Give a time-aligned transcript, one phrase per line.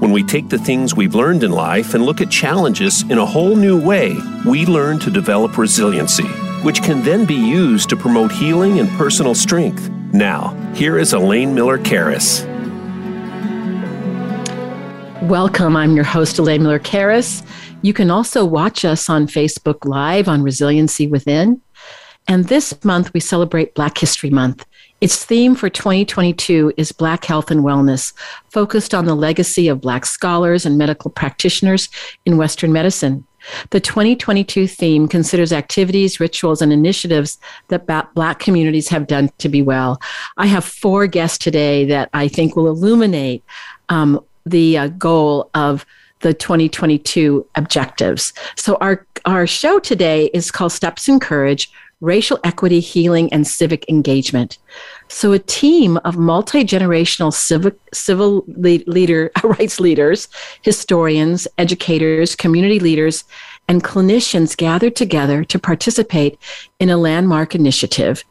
[0.00, 3.24] When we take the things we've learned in life and look at challenges in a
[3.24, 6.26] whole new way, we learn to develop resiliency,
[6.64, 9.88] which can then be used to promote healing and personal strength.
[10.12, 12.44] Now, here is Elaine Miller Karas.
[15.22, 15.76] Welcome.
[15.76, 17.46] I'm your host, Elaine Miller Karas.
[17.82, 21.62] You can also watch us on Facebook Live on Resiliency Within.
[22.26, 24.66] And this month, we celebrate Black History Month.
[25.04, 28.14] Its theme for 2022 is Black Health and Wellness,
[28.48, 31.90] focused on the legacy of Black scholars and medical practitioners
[32.24, 33.26] in Western medicine.
[33.68, 39.60] The 2022 theme considers activities, rituals, and initiatives that Black communities have done to be
[39.60, 40.00] well.
[40.38, 43.44] I have four guests today that I think will illuminate
[43.90, 45.84] um, the uh, goal of
[46.20, 48.32] the 2022 objectives.
[48.56, 51.70] So, our, our show today is called Steps in Courage
[52.04, 54.58] Racial Equity, Healing, and Civic Engagement.
[55.08, 60.28] So, a team of multi generational civic, civil leader, rights leaders,
[60.62, 63.24] historians, educators, community leaders,
[63.68, 66.38] and clinicians gathered together to participate
[66.80, 68.24] in a landmark initiative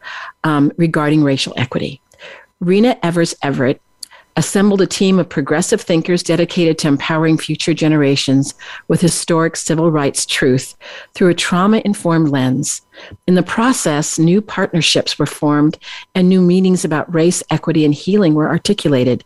[0.44, 2.00] um, regarding racial equity.
[2.62, 3.80] Reena Evers Everette
[4.36, 8.54] assembled a team of progressive thinkers dedicated to empowering future generations
[8.88, 10.76] with historic civil rights truth
[11.14, 12.82] through a trauma informed lens.
[13.26, 15.78] In the process, new partnerships were formed
[16.14, 19.24] and new meanings about race, equity, and healing were articulated.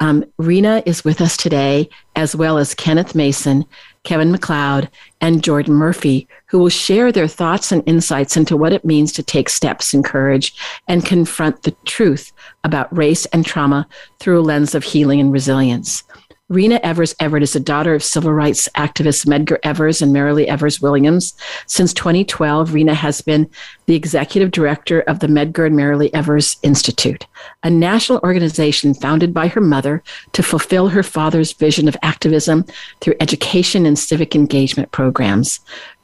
[0.00, 3.64] Um, Reena is with us today, as well as Kenneth Mason,
[4.04, 4.88] Kevin McLeod,
[5.20, 9.22] and Jordan Murphy, who will share their thoughts and insights into what it means to
[9.22, 10.54] take steps in courage
[10.86, 13.88] and confront the truth about race and trauma
[14.20, 16.04] through a lens of healing and resilience.
[16.50, 20.80] Reena Evers Everette is the daughter of civil rights activists Medgar Evers and Myrlie Evers
[20.80, 21.34] Williams.
[21.66, 23.50] Since 2012, Reena has been
[23.86, 27.26] the executive director of the Medgar and Marilee Evers Institute,
[27.64, 30.04] a national organization founded by her mother
[30.34, 32.64] to fulfill her father's vision of activism
[33.00, 35.58] through education and civic engagement programs.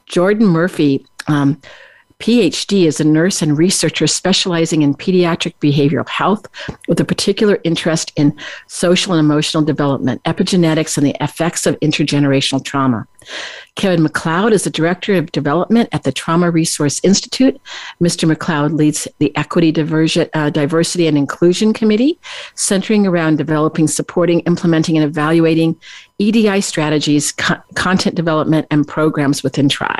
[0.07, 1.61] Jordan Murphy um,
[2.23, 6.47] PhD is a nurse and researcher specializing in pediatric behavioral health
[6.87, 8.33] with a particular interest in
[8.67, 13.05] social and emotional development, epigenetics, and the effects of intergenerational trauma.
[13.75, 17.59] Kevin MacLeod is the Director of Development at the Trauma Resource Institute.
[18.01, 18.27] Mr.
[18.27, 22.19] MacLeod leads the Equity, Diversion, uh, Diversity, and Inclusion Committee,
[22.55, 25.75] centering around developing, supporting, implementing, and evaluating
[26.19, 29.99] EDI strategies, co- content development, and programs within TRI.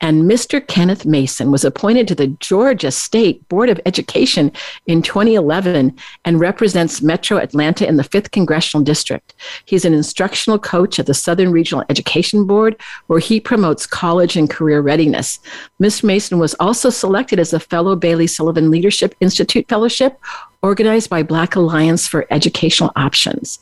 [0.00, 0.66] And Mr.
[0.66, 4.52] Kenneth Mason was appointed to the Georgia State Board of Education
[4.86, 9.34] in 2011 and represents Metro Atlanta in the 5th Congressional District.
[9.64, 12.76] He's an instructional coach at the Southern Regional Education Board,
[13.06, 15.38] where he promotes college and career readiness.
[15.78, 16.02] Ms.
[16.02, 20.18] Mason was also selected as a fellow Bailey Sullivan Leadership Institute Fellowship
[20.62, 23.58] organized by Black Alliance for Educational Options.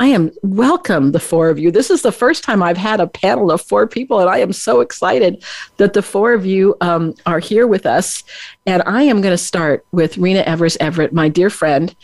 [0.00, 1.70] I am welcome the four of you.
[1.70, 4.52] This is the first time I've had a panel of four people, and I am
[4.52, 5.44] so excited
[5.78, 8.22] that the four of you um, are here with us.
[8.66, 11.94] And I am going to start with Reena Evers Everette, my dear friend.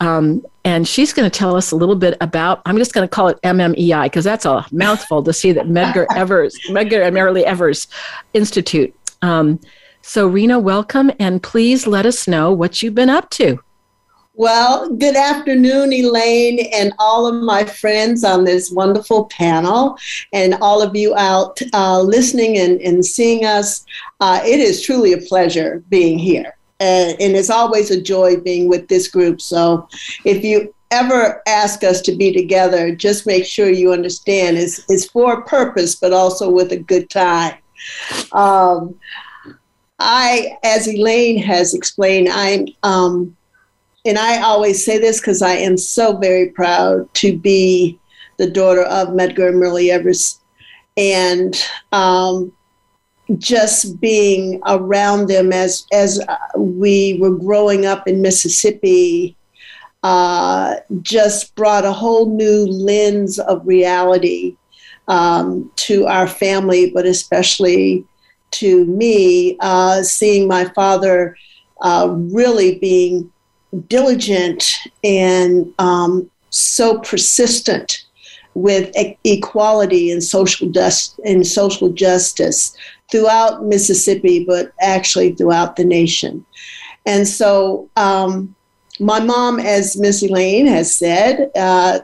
[0.00, 3.14] Um, and she's going to tell us a little bit about, I'm just going to
[3.14, 7.44] call it MMEI because that's a mouthful to see that Medgar Evers, Medgar and Myrlie
[7.44, 7.88] Evers
[8.34, 8.94] Institute.
[9.22, 9.60] Um,
[10.02, 13.58] so, Reena, welcome, and please let us know what you've been up to.
[14.38, 19.98] Well, good afternoon, Elaine, and all of my friends on this wonderful panel,
[20.32, 23.84] and all of you out uh, listening and, and seeing us.
[24.20, 26.56] Uh, it is truly a pleasure being here.
[26.78, 29.40] And it's always a joy being with this group.
[29.40, 29.88] So
[30.24, 35.06] if you ever ask us to be together, just make sure you understand it's, it's
[35.06, 37.56] for a purpose, but also with a good time.
[38.30, 39.00] Um,
[39.98, 43.34] I, as Elaine has explained, I'm, um,
[44.04, 47.98] and I always say this because I am so very proud to be
[48.38, 50.40] the daughter of Medgar and Myrlie Evers.
[50.96, 51.54] And
[51.92, 52.52] um,
[53.36, 56.20] just being around them as as
[56.56, 59.36] we were growing up in Mississippi
[60.02, 64.56] uh, just brought a whole new lens of reality
[65.08, 68.04] um, to our family, but especially
[68.50, 71.36] to me, uh, seeing my father
[71.80, 73.30] uh, really being
[73.88, 78.04] diligent and um, so persistent
[78.54, 78.90] with
[79.24, 82.76] equality and social, just, and social justice
[83.10, 86.44] throughout Mississippi, but actually throughout the nation.
[87.06, 88.54] And so, um,
[89.00, 92.00] my mom, as Miss Elaine has said, uh,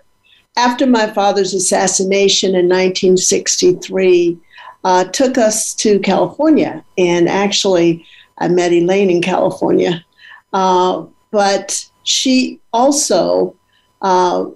[0.57, 4.39] after my father's assassination in 1963,
[4.85, 6.85] uh, took us to California.
[6.97, 8.07] And actually,
[8.39, 10.05] I met Elaine in California.
[10.53, 13.57] Uh, but she also
[14.03, 14.47] uh,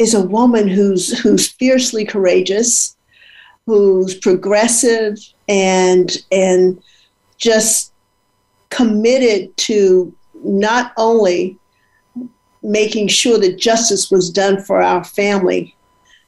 [0.00, 2.96] is a woman who's who's fiercely courageous,
[3.64, 5.16] who's progressive,
[5.48, 6.82] and and
[7.38, 7.92] just
[8.70, 10.12] committed to
[10.42, 11.56] not only
[12.64, 15.76] making sure that justice was done for our family,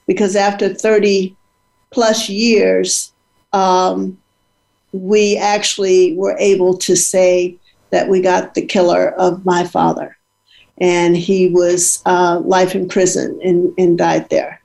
[0.06, 1.34] because after 30
[1.90, 3.12] plus years,
[3.52, 4.16] um,
[4.92, 7.58] we actually were able to say
[7.92, 10.16] that we got the killer of my father.
[10.78, 14.60] And he was uh, life in prison and, and died there.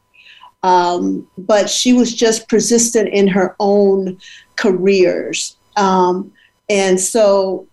[0.64, 4.18] Um, but she was just persistent in her own
[4.56, 5.56] careers.
[5.76, 6.32] Um,
[6.70, 7.68] and so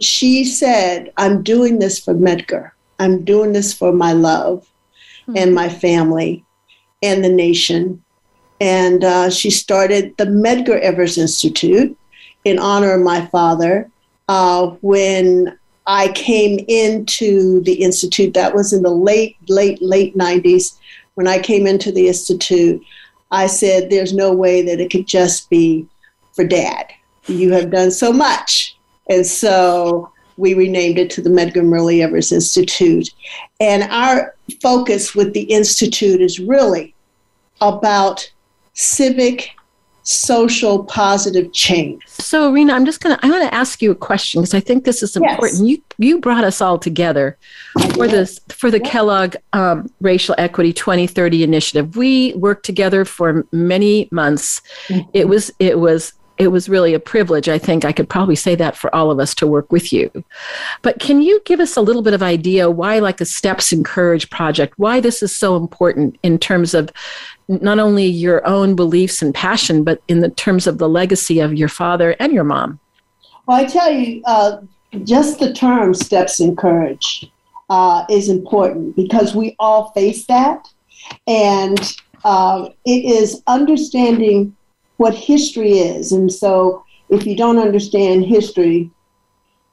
[0.00, 2.70] she said, I'm doing this for Medgar.
[2.98, 4.68] I'm doing this for my love
[5.22, 5.36] mm-hmm.
[5.36, 6.44] and my family
[7.02, 8.02] and the nation.
[8.60, 11.96] And uh, she started the Medgar Evers Institute
[12.44, 13.90] in honor of my father.
[14.30, 20.78] Uh, when I came into the Institute, that was in the late, late, late 90s.
[21.14, 22.80] When I came into the Institute,
[23.32, 25.84] I said, There's no way that it could just be
[26.32, 26.92] for dad.
[27.26, 28.76] You have done so much.
[29.08, 33.10] And so we renamed it to the Medgar Myrlie Evers Institute.
[33.58, 36.94] And our focus with the Institute is really
[37.60, 38.30] about
[38.74, 39.50] civic
[40.10, 42.02] social positive change.
[42.06, 44.84] So, Reena, I'm just gonna I want to ask you a question because I think
[44.84, 45.52] this is important.
[45.52, 45.60] Yes.
[45.60, 47.38] You you brought us all together
[47.94, 51.96] for this for the Kellogg um, Racial Equity 2030 initiative.
[51.96, 54.62] We worked together for many months.
[54.88, 55.10] Mm-hmm.
[55.12, 57.50] It was it was it was really a privilege.
[57.50, 60.10] I think I could probably say that for all of us to work with you.
[60.80, 63.84] But can you give us a little bit of idea why, like the Steps in
[63.84, 66.90] Courage project, why this is so important in terms of
[67.48, 71.52] not only your own beliefs and passion, but in the terms of the legacy of
[71.52, 72.80] your father and your mom?
[73.46, 74.62] Well, I tell you, uh,
[75.04, 77.30] just the term Steps in Courage
[77.68, 80.66] uh, is important because we all face that.
[81.26, 81.78] And
[82.24, 84.56] uh, it is understanding
[85.00, 86.12] what history is.
[86.12, 88.90] And so if you don't understand history,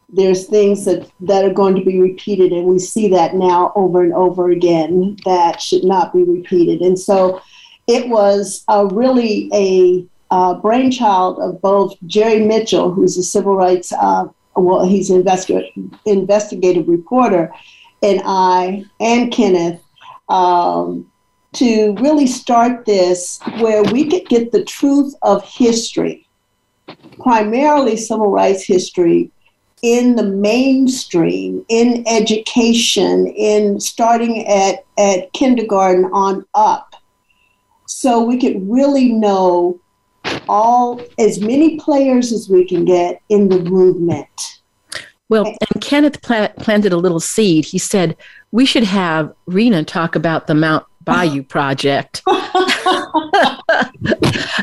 [0.08, 4.02] there's things that, that are going to be repeated, and we see that now over
[4.06, 6.80] and over again that should not be repeated.
[6.80, 7.42] And so
[7.88, 8.64] it was
[8.94, 15.10] really a uh, brainchild of both Jerry Mitchell, who's a civil rights, uh, well, he's
[15.10, 15.74] an investigative,
[16.06, 17.52] investigative reporter,
[18.02, 19.82] and I, and Kenneth,
[20.30, 21.12] um,
[21.58, 26.28] to really start this where we could get the truth of history,
[27.20, 29.32] primarily civil rights history,
[29.82, 36.96] in the mainstream, in education, in starting at, at kindergarten on up.
[37.86, 39.80] So we could really know
[40.50, 44.62] all as many players as we can get in the movement.
[45.30, 47.66] Well, and Kenneth planted a little seed.
[47.66, 48.16] He said,
[48.52, 52.22] We should have Reena talk about the Mound Bayou project.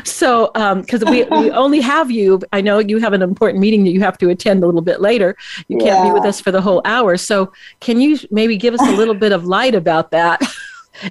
[0.03, 3.83] so, because um, we, we only have you, I know you have an important meeting
[3.83, 5.35] that you have to attend a little bit later.
[5.67, 6.05] You can't yeah.
[6.05, 7.17] be with us for the whole hour.
[7.17, 10.41] So, can you maybe give us a little bit of light about that?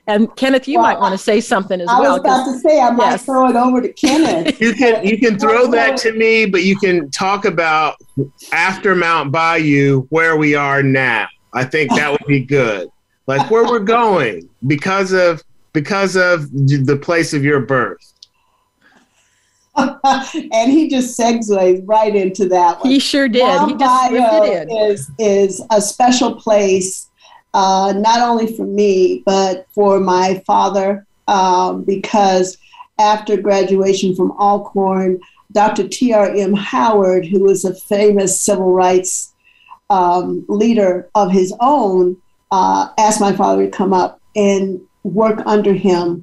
[0.07, 2.13] And Kenneth, you well, might want to say something as I well.
[2.13, 3.27] I was about to say I might yes.
[3.27, 4.59] throw it over to Kenneth.
[4.61, 7.97] you can you can throw that to me, but you can talk about
[8.51, 11.29] after Mound Bayou where we are now.
[11.53, 12.91] I think that would be good
[13.27, 18.13] like where we're going because of because of the place of your birth.
[19.77, 22.91] and he just segues right into that one.
[22.91, 23.43] He sure did.
[23.43, 27.11] Mound he just it is is a special place,
[27.55, 32.57] uh, not only for me but for my father, um, because
[33.01, 35.19] after graduation from Alcorn,
[35.51, 35.89] Dr.
[35.89, 36.53] T.R.M.
[36.55, 39.33] Howard, who was a famous civil rights
[39.91, 42.17] um, leader of his own,
[42.55, 46.23] uh, asked my father to come up and work under him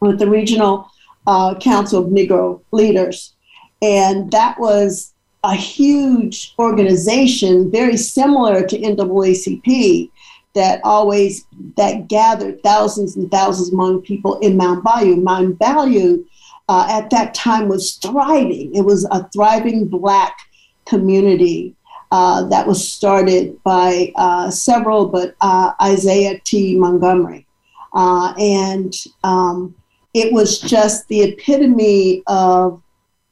[0.00, 0.90] with the Regional
[1.26, 3.32] uh, Council of Negro Leaders.
[3.80, 10.10] And that was a huge organization, very similar to NAACP,
[10.54, 11.46] that always
[11.78, 15.16] that gathered thousands and thousands among people in Mound Bayou.
[15.16, 16.24] Mound Bayou
[16.68, 18.74] uh, at that time was thriving.
[18.74, 20.36] It was a thriving Black
[20.86, 21.74] community
[22.12, 26.78] uh, that was started by uh, several, but uh, Isaiah T.
[26.78, 27.46] Montgomery.
[27.92, 28.94] Uh, and
[29.24, 29.74] um,
[30.14, 32.82] it was just the epitome of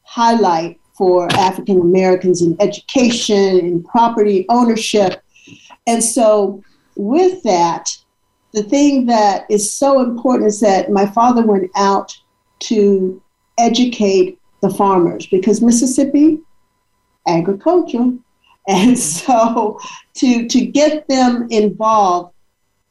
[0.03, 5.23] highlight for African Americans in education and property ownership.
[5.87, 6.63] And so,
[6.97, 7.97] with that,
[8.53, 12.17] the thing that is so important is that my father went out
[12.61, 13.21] to
[13.59, 16.41] educate the farmers because Mississippi,
[17.27, 18.13] agriculture.
[18.69, 19.79] And so
[20.15, 22.35] to, to get them involved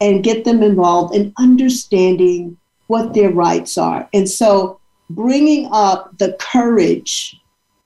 [0.01, 4.09] and get them involved in understanding what their rights are.
[4.13, 7.39] And so bringing up the courage,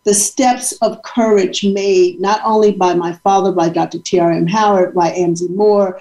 [0.03, 3.99] the steps of courage made not only by my father, by Dr.
[3.99, 4.47] T.R.M.
[4.47, 5.99] Howard, by Amzie Moore,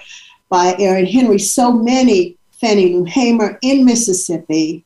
[0.49, 4.83] by Aaron Henry, so many, Fannie Lou Hamer in Mississippi,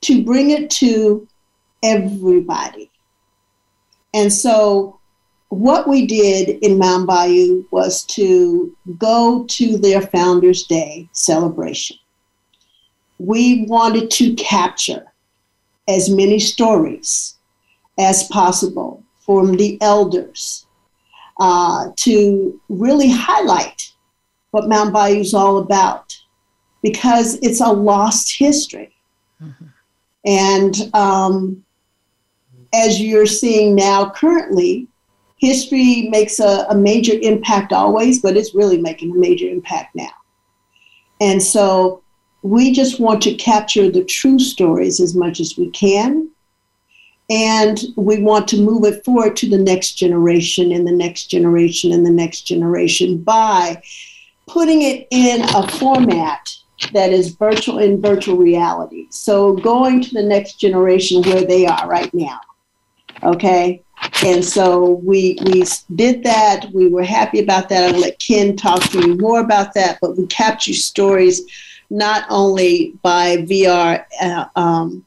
[0.00, 1.28] to bring it to
[1.82, 2.90] everybody.
[4.12, 4.98] And so,
[5.54, 11.96] what we did in Mound Bayou was to go to their Founders Day celebration.
[13.18, 15.06] We wanted to capture
[15.86, 17.36] as many stories
[17.98, 20.66] as possible from the elders
[21.38, 23.92] uh, to really highlight
[24.50, 26.16] what Mound Bayou is all about
[26.82, 28.94] because it's a lost history.
[29.42, 29.66] Mm-hmm.
[30.26, 31.64] And um,
[32.72, 34.88] as you're seeing now currently,
[35.44, 40.12] history makes a, a major impact always, but it's really making a major impact now.
[41.20, 42.02] And so
[42.42, 46.30] we just want to capture the true stories as much as we can.
[47.30, 51.92] And we want to move it forward to the next generation and the next generation
[51.92, 53.82] and the next generation by
[54.46, 56.54] putting it in a format
[56.92, 59.06] that is virtual in virtual reality.
[59.10, 62.40] So going to the next generation where they are right now.
[63.22, 63.83] Okay.
[64.24, 66.70] And so we we did that.
[66.72, 67.94] We were happy about that.
[67.94, 69.98] I'll let Ken talk to you more about that.
[70.00, 71.42] But we capture stories
[71.90, 74.04] not only by VR.
[74.20, 75.04] Uh, um,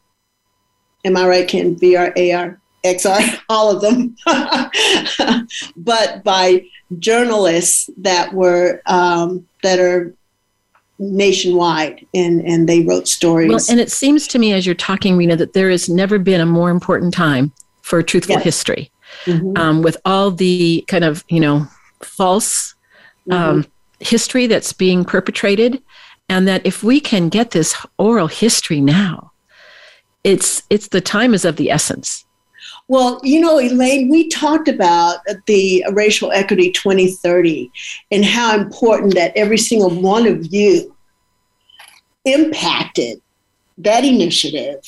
[1.06, 1.76] am I right, Ken?
[1.76, 4.16] VR, AR, XR, all of them,
[5.78, 6.66] but by
[7.00, 10.14] journalists that were um, that are
[11.00, 15.16] nationwide and and they wrote stories well and it seems to me as you're talking
[15.16, 17.52] reena that there has never been a more important time
[17.88, 18.44] for truthful yes.
[18.44, 18.92] history
[19.24, 19.56] mm-hmm.
[19.56, 21.66] um, with all the kind of you know
[22.02, 22.76] false
[23.30, 23.32] mm-hmm.
[23.32, 23.66] um,
[24.00, 25.82] history that's being perpetrated
[26.28, 29.32] and that if we can get this oral history now
[30.26, 32.26] it's it's the time is of the essence
[32.90, 37.70] well, you know, Elaine, we talked about the Racial Equity 2030
[38.12, 40.96] and how important that every single one of you
[42.24, 43.22] impacted
[43.80, 44.80] that initiative.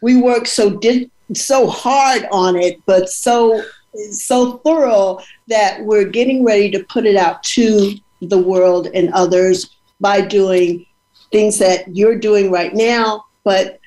[0.00, 3.62] We worked so di- so hard on it, but so
[4.10, 5.18] so thorough
[5.48, 10.84] that we're getting ready to put it out to the world and others by doing
[11.32, 13.24] things that you're doing right now.
[13.44, 13.80] But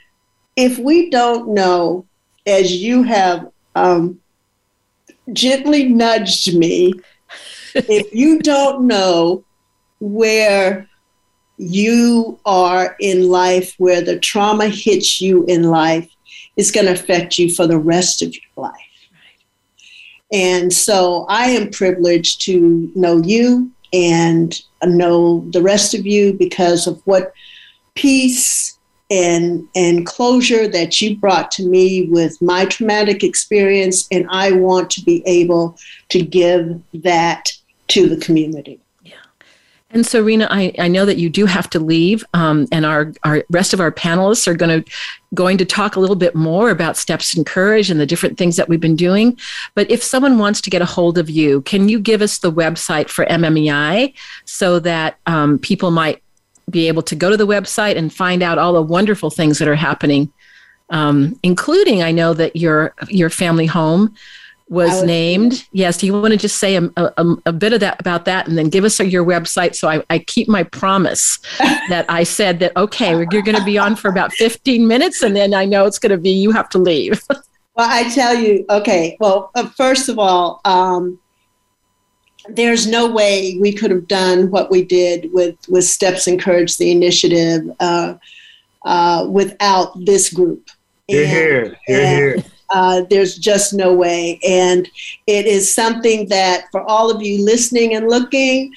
[0.55, 2.05] if we don't know
[2.45, 4.19] as you have um,
[5.33, 6.93] gently nudged me,
[7.75, 9.43] if you don't know
[9.99, 10.87] where
[11.57, 16.09] you are in life, where the trauma hits you in life,
[16.55, 18.75] it's going to affect you for the rest of your life.
[20.31, 26.87] And so I am privileged to know you and know the rest of you because
[26.87, 27.33] of what
[27.95, 28.77] peace
[29.11, 34.89] and and closure that you brought to me with my traumatic experience and i want
[34.89, 35.75] to be able
[36.09, 37.51] to give that
[37.87, 38.79] to the community
[39.91, 43.11] and so Reena, I, I know that you do have to leave, um, and our,
[43.23, 44.91] our rest of our panelists are going to
[45.33, 48.55] going to talk a little bit more about steps and courage and the different things
[48.55, 49.37] that we've been doing.
[49.75, 52.51] But if someone wants to get a hold of you, can you give us the
[52.51, 54.13] website for MMEI
[54.45, 56.21] so that um, people might
[56.69, 59.67] be able to go to the website and find out all the wonderful things that
[59.67, 60.31] are happening,
[60.91, 64.15] um, including I know that your your family home
[64.69, 65.67] was, was named.
[65.71, 68.47] Yes, do you want to just say a, a, a, bit of that about that,
[68.47, 71.39] and then give us your website so I, I keep my promise
[71.89, 75.35] that I said that okay, you're going to be on for about 15 minutes, and
[75.35, 77.21] then I know it's going to be you have to leave.
[77.29, 77.41] well,
[77.77, 79.17] I tell you, okay.
[79.19, 80.61] Well, uh, first of all.
[80.65, 81.19] Um,
[82.51, 86.77] there's no way we could have done what we did with with Steps in Courage
[86.77, 88.15] the initiative uh,
[88.85, 90.67] uh, without this group.
[91.07, 92.43] Here, here, here, here.
[92.71, 94.89] Uh, there's just no way, and
[95.27, 98.73] it is something that for all of you listening and looking,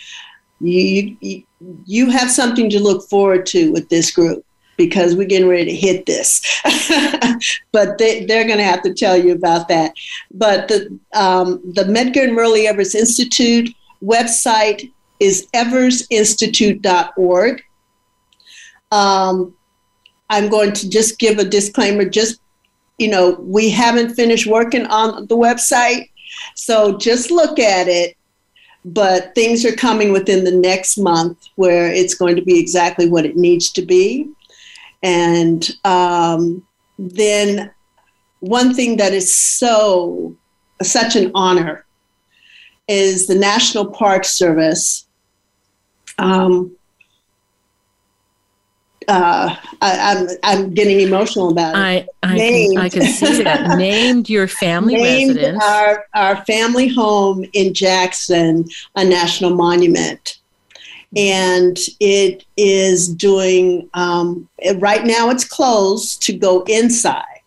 [0.61, 1.42] you you,
[1.87, 4.44] you have something to look forward to with this group
[4.76, 6.42] because we're getting ready to hit this.
[7.72, 9.94] but they, they're going to have to tell you about that.
[10.32, 17.62] But the, um, the Medgar and Myrlie Evers Institute website is eversinstitute.org.
[18.90, 19.54] Um,
[20.28, 22.40] I'm going to just give a disclaimer just
[23.02, 26.11] you know, we haven't finished working on the website.
[26.54, 28.16] So just look at it.
[28.85, 33.26] But things are coming within the next month where it's going to be exactly what
[33.26, 34.28] it needs to be.
[35.02, 36.66] And um,
[36.99, 37.73] then
[38.40, 40.37] one thing that is so
[40.82, 41.85] such an honor
[42.88, 45.06] is the National Park Service.
[46.18, 46.76] Um,
[49.09, 51.78] uh, I, am I'm, I'm getting emotional about it.
[51.78, 53.76] I I, can, I can see that.
[53.78, 55.62] named your family named residence.
[55.62, 58.64] Our our family home in Jackson
[58.97, 60.38] a national monument,
[61.16, 63.88] and it is doing.
[63.94, 67.40] Um, right now, it's closed to go inside,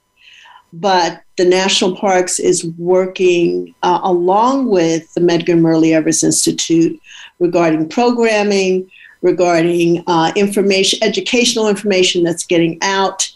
[0.73, 6.99] but the National Parks is working uh, along with the Medgar Myrlie Evers Institute
[7.39, 8.89] regarding programming,
[9.25, 13.29] regarding uh, information, educational information that's getting out.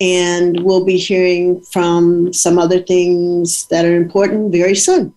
[0.00, 5.14] And we'll be hearing from some other things that are important very soon.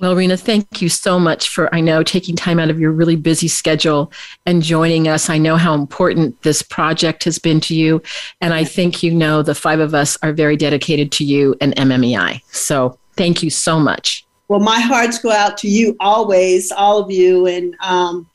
[0.00, 3.16] Well, Reena, thank you so much for, I know, taking time out of your really
[3.16, 4.12] busy schedule
[4.46, 5.28] and joining us.
[5.28, 8.00] I know how important this project has been to you.
[8.40, 11.74] And I think you know the five of us are very dedicated to you and
[11.74, 12.42] MMEI.
[12.52, 14.24] So thank you so much.
[14.46, 17.46] Well, my hearts go out to you always, all of you.
[17.46, 18.26] And um,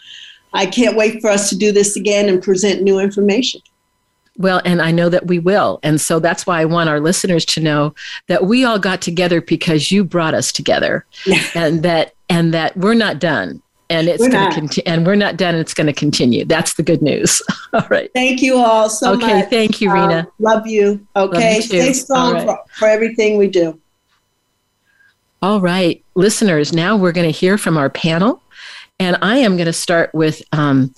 [0.54, 3.62] I can't wait for us to do this again and present new information.
[4.38, 5.80] Well, and I know that we will.
[5.84, 7.94] And so that's why I want our listeners to know
[8.28, 11.06] that we all got together because you brought us together
[11.56, 13.62] and that and that we're not done.
[13.90, 15.54] And it's going to continue and we're not done.
[15.54, 16.46] It's going to continue.
[16.46, 17.44] That's the good news.
[17.74, 18.10] all right.
[18.16, 19.32] Thank you all so okay, much.
[19.32, 19.50] Okay.
[19.50, 20.22] Thank you, Reena.
[20.24, 21.06] Um, love you.
[21.16, 21.38] Okay.
[21.38, 22.46] Love you Stay strong right.
[22.46, 23.80] for, for everything we do.
[25.44, 26.04] All right.
[26.16, 28.42] Listeners, now we're going to hear from our panel.
[29.00, 30.94] And I am going to start with um,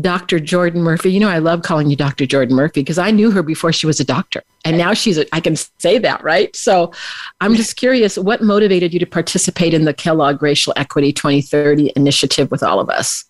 [0.00, 0.38] Dr.
[0.38, 1.10] Jordan Murphy.
[1.10, 2.26] You know, I love calling you Dr.
[2.26, 4.42] Jordan Murphy because I knew her before she was a doctor.
[4.64, 6.54] And now she's, a, I can say that, right?
[6.54, 6.92] So
[7.40, 12.50] I'm just curious what motivated you to participate in the Kellogg Racial Equity 2030 initiative
[12.50, 13.24] with all of us?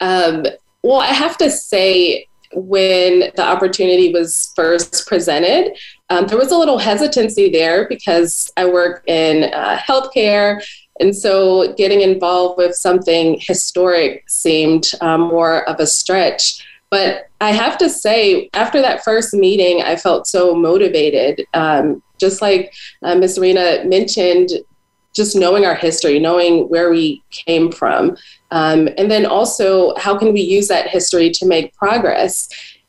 [0.00, 0.44] Um,
[0.82, 5.76] well, I have to say, when the opportunity was first presented,
[6.08, 10.62] um, there was a little hesitancy there because I work in uh, healthcare.
[11.00, 16.64] And so getting involved with something historic seemed um, more of a stretch.
[16.90, 21.46] But I have to say, after that first meeting, I felt so motivated.
[21.54, 23.38] Um, just like uh, Ms.
[23.38, 24.50] Reena mentioned,
[25.14, 28.16] just knowing our history, knowing where we came from.
[28.50, 32.48] Um, and then also, how can we use that history to make progress?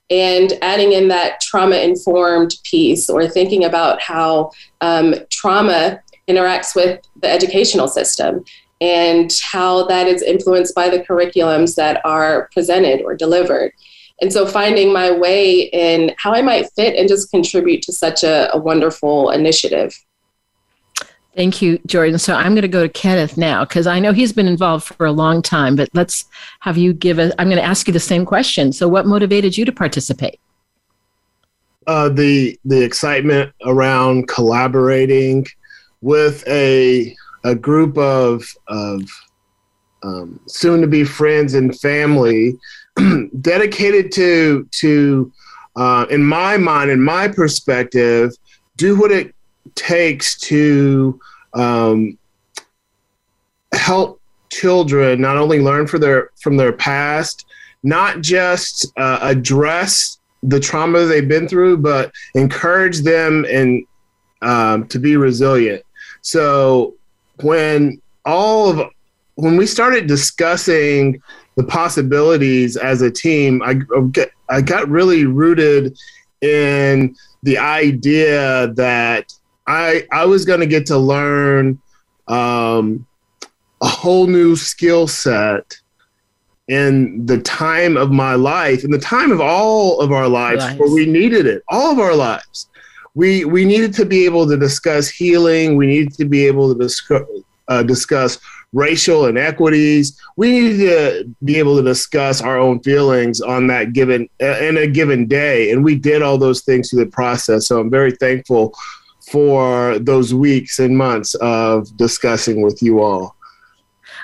[0.09, 7.01] And adding in that trauma informed piece or thinking about how um, trauma interacts with
[7.21, 8.43] the educational system
[8.81, 13.73] and how that is influenced by the curriculums that are presented or delivered.
[14.21, 18.23] And so finding my way in how I might fit and just contribute to such
[18.23, 19.97] a, a wonderful initiative.
[21.35, 22.19] Thank you, Jordan.
[22.19, 25.05] So I'm going to go to Kenneth now because I know he's been involved for
[25.05, 26.25] a long time, but let's
[26.61, 28.73] have you give us, I'm going to ask you the same question.
[28.73, 30.39] So, what motivated you to participate?
[31.87, 35.45] Uh, the the excitement around collaborating
[36.01, 39.01] with a a group of of
[40.03, 42.57] um, soon to be friends and family
[43.41, 45.31] dedicated to to
[45.75, 48.31] uh, in my mind in my perspective
[48.77, 49.33] do what it
[49.75, 51.19] takes to
[51.53, 52.17] um,
[53.73, 57.45] help children not only learn for their from their past
[57.83, 63.85] not just uh, address the trauma they've been through but encourage them and
[64.41, 65.83] um, to be resilient
[66.21, 66.95] so
[67.41, 68.89] when all of
[69.35, 71.21] when we started discussing
[71.55, 73.79] the possibilities as a team, I
[74.49, 75.97] I got really rooted
[76.41, 79.33] in the idea that
[79.67, 81.79] I I was going to get to learn
[82.27, 83.05] um,
[83.81, 85.77] a whole new skill set
[86.67, 90.77] in the time of my life, in the time of all of our lives, nice.
[90.77, 92.68] where we needed it, all of our lives
[93.19, 95.75] we we needed to be able to discuss healing.
[95.75, 97.23] We needed to be able to discuss
[97.67, 98.39] uh, discuss
[98.71, 100.17] racial inequities.
[100.37, 104.77] We needed to be able to discuss our own feelings on that given uh, in
[104.77, 107.67] a given day, and we did all those things through the process.
[107.67, 108.73] So I'm very thankful
[109.29, 113.35] for those weeks and months of discussing with you all.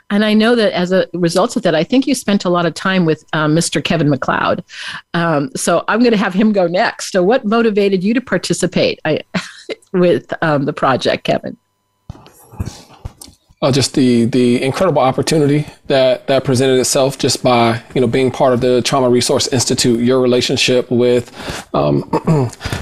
[0.09, 2.65] And I know that as a result of that, I think you spent a lot
[2.65, 3.83] of time with um, Mr.
[3.83, 4.63] Kevin MacLeod.
[5.13, 7.11] Um, so I'm going to have him go next.
[7.11, 9.21] So, what motivated you to participate I,
[9.93, 11.57] with um, the project, Kevin?
[13.65, 18.29] uh, just the the incredible opportunity that that presented itself just by you know being
[18.29, 20.01] part of the Trauma Resource Institute.
[20.01, 21.31] Your relationship with
[21.73, 22.03] um,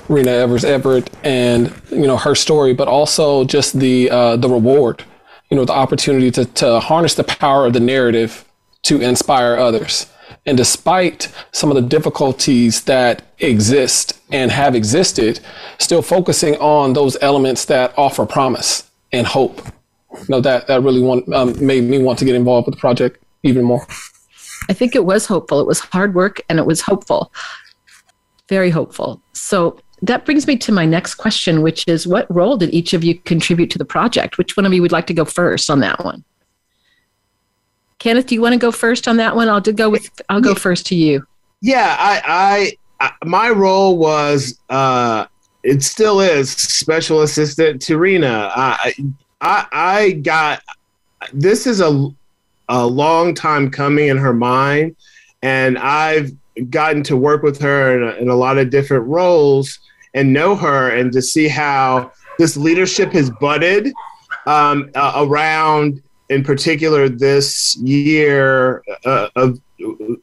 [0.10, 5.06] Reena Evers Everette and you know her story, but also just the uh, the reward,
[5.54, 8.44] you know, the opportunity to to harness the power of the narrative
[8.82, 10.08] to inspire others.
[10.48, 15.42] And despite some of the difficulties that exist and have existed,
[15.78, 19.62] still focusing on those elements that offer promise and hope
[20.12, 22.82] you know that that really want, um, made me want to get involved with the
[22.82, 23.86] project even more.
[24.72, 25.60] I think it was hopeful.
[25.60, 27.32] It was hard work and it was hopeful,
[28.50, 29.22] very hopeful.
[29.34, 33.06] So that brings me to my next question, which is what role did each of
[33.06, 34.38] you contribute to the project?
[34.38, 36.26] Which one of you would like to go first on that one?
[38.00, 39.48] Kenneth, do you want to go first on that one?
[39.48, 41.26] I'll go with I'll go first to you.
[41.62, 45.28] Yeah, I, I, I my role was uh
[45.64, 48.52] it still is special assistant to Reena.
[48.54, 48.94] I,
[49.40, 50.62] I, I got
[51.32, 52.10] this is a
[52.68, 54.98] a long time coming in her mind,
[55.42, 56.34] and I've
[56.70, 59.80] gotten to work with her in a, in a lot of different roles
[60.14, 63.92] and know her, and to see how this leadership has budded
[64.46, 69.60] um, uh, around, in particular, this year uh, of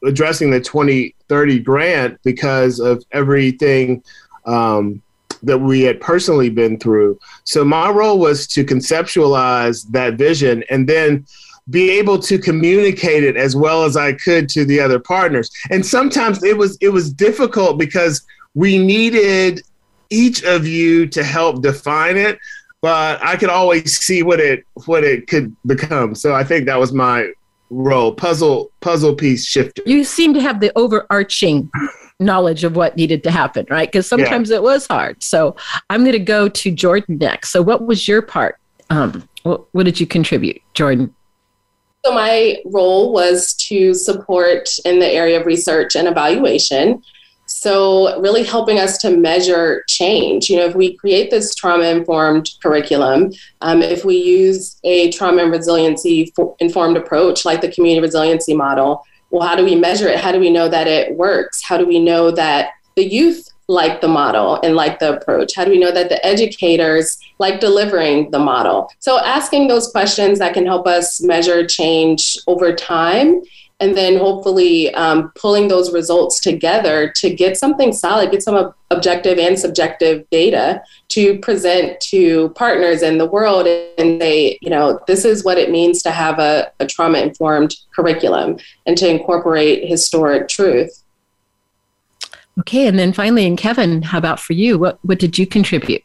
[0.04, 4.02] addressing the 2030 grant because of everything.
[4.46, 5.02] Um,
[5.42, 7.18] that we had personally been through.
[7.44, 11.24] So my role was to conceptualize that vision and then
[11.70, 15.50] be able to communicate it as well as I could to the other partners.
[15.70, 19.62] And sometimes it was it was difficult because we needed
[20.10, 22.38] each of you to help define it,
[22.82, 26.14] but I could always see what it what it could become.
[26.14, 27.32] So I think that was my
[27.70, 29.82] role, puzzle puzzle piece shifter.
[29.86, 31.70] You seem to have the overarching
[32.18, 33.88] knowledge of what needed to happen, right?
[33.88, 34.56] Because sometimes yeah.
[34.56, 35.22] it was hard.
[35.22, 35.56] So
[35.88, 37.50] I'm going to go to Jordan next.
[37.50, 38.58] So what was your part?
[38.90, 41.14] Um, what, what did you contribute, Jordan?
[42.04, 47.02] So my role was to support in the area of research and evaluation.
[47.60, 50.48] So, really helping us to measure change.
[50.48, 55.42] You know, if we create this trauma informed curriculum, um, if we use a trauma
[55.42, 60.18] and resiliency informed approach like the community resiliency model, well, how do we measure it?
[60.18, 61.62] How do we know that it works?
[61.62, 65.54] How do we know that the youth like the model and like the approach?
[65.54, 68.90] How do we know that the educators like delivering the model?
[69.00, 73.42] So, asking those questions that can help us measure change over time
[73.80, 78.74] and then hopefully um, pulling those results together to get something solid, get some ob-
[78.90, 85.00] objective and subjective data to present to partners in the world and say, you know,
[85.06, 89.88] this is what it means to have a, a trauma informed curriculum and to incorporate
[89.88, 91.02] historic truth.
[92.58, 94.78] Okay, and then finally, and Kevin, how about for you?
[94.78, 96.02] What what did you contribute?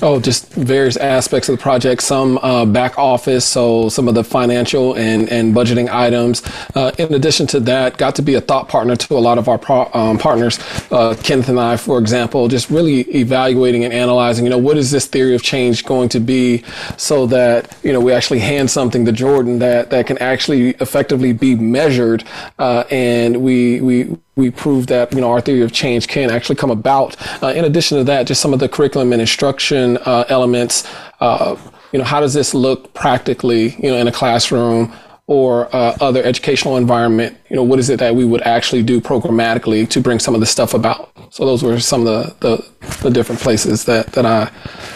[0.00, 2.02] Oh, just various aspects of the project.
[2.02, 6.42] Some uh, back office, so some of the financial and, and budgeting items.
[6.76, 9.48] Uh, in addition to that, got to be a thought partner to a lot of
[9.48, 10.60] our pro- um, partners.
[10.92, 14.44] Uh, Kenneth and I, for example, just really evaluating and analyzing.
[14.44, 16.62] You know, what is this theory of change going to be,
[16.96, 21.32] so that you know we actually hand something to Jordan that that can actually effectively
[21.32, 22.22] be measured,
[22.60, 26.54] uh, and we we we prove that you know our theory of change can actually
[26.54, 27.16] come about.
[27.42, 30.88] Uh, in addition to that, just some of the curriculum and instruction uh, elements.
[31.20, 31.56] Uh,
[31.92, 33.74] you know, how does this look practically?
[33.82, 34.94] You know, in a classroom
[35.26, 37.36] or uh, other educational environment.
[37.50, 40.40] You know, what is it that we would actually do programmatically to bring some of
[40.40, 41.10] this stuff about?
[41.30, 44.50] So those were some of the the, the different places that that I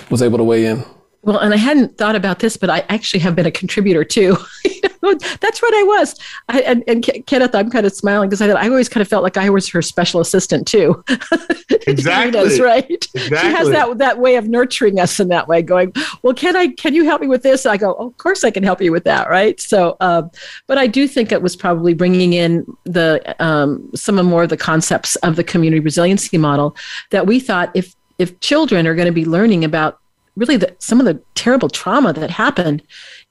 [0.09, 0.85] was able to weigh in.
[1.23, 4.37] Well, and I hadn't thought about this, but I actually have been a contributor too.
[5.03, 6.19] That's what I was.
[6.49, 9.25] I, and, and Kenneth, I'm kind of smiling because I, I always kind of felt
[9.25, 11.03] like I was her special assistant too.
[11.87, 12.41] exactly.
[12.41, 12.87] Us, right.
[12.89, 13.39] Exactly.
[13.39, 15.63] She has that that way of nurturing us in that way.
[15.63, 16.69] Going, well, can I?
[16.69, 17.67] Can you help me with this?
[17.67, 19.61] I go, oh, of course I can help you with that, right?
[19.61, 20.31] So, um,
[20.67, 24.51] but I do think it was probably bringing in the um, some of more of
[24.51, 26.77] the concepts of the community resiliency model
[27.11, 29.99] that we thought if if children are going to be learning about
[30.37, 32.83] really the, some of the terrible trauma that happened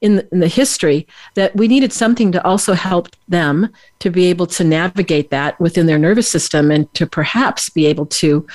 [0.02, 4.26] in the, in the history that we needed something to also help them to be
[4.26, 8.46] able to navigate that within their nervous system and to perhaps be able to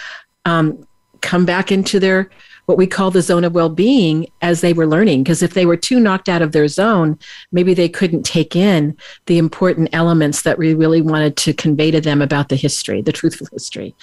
[0.44, 0.87] um,
[1.20, 2.30] come back into their
[2.66, 5.22] what we call the zone of well-being as they were learning.
[5.22, 7.18] Because if they were too knocked out of their zone
[7.52, 12.00] maybe they couldn't take in the important elements that we really wanted to convey to
[12.00, 13.94] them about the history the truthful history.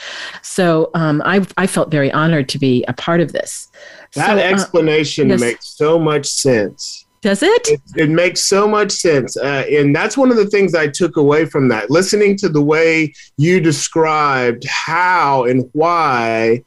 [0.42, 3.70] So um, I, I felt very honored to be a part of this
[4.16, 5.42] that so, uh, explanation uh, yes.
[5.42, 7.06] makes so much sense.
[7.22, 7.68] Does it?
[7.70, 9.38] It, it makes so much sense.
[9.38, 11.90] Uh, and that's one of the things I took away from that.
[11.90, 16.64] Listening to the way you described how and why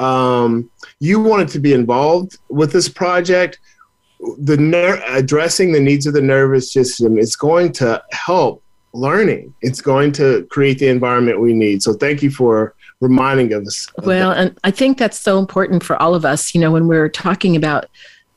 [0.00, 3.60] um, you wanted to be involved with this project
[4.38, 9.54] the ner- addressing the needs of the nervous system is going to help learning.
[9.62, 11.82] It's going to create the environment we need.
[11.82, 13.88] So thank you for reminding of us.
[14.04, 16.54] Well, and I think that's so important for all of us.
[16.54, 17.86] You know, when we're talking about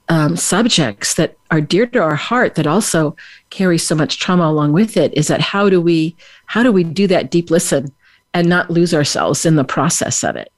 [0.09, 3.15] um, subjects that are dear to our heart that also
[3.49, 6.83] carry so much trauma along with it is that how do we how do we
[6.83, 7.93] do that deep listen
[8.33, 10.51] and not lose ourselves in the process of it?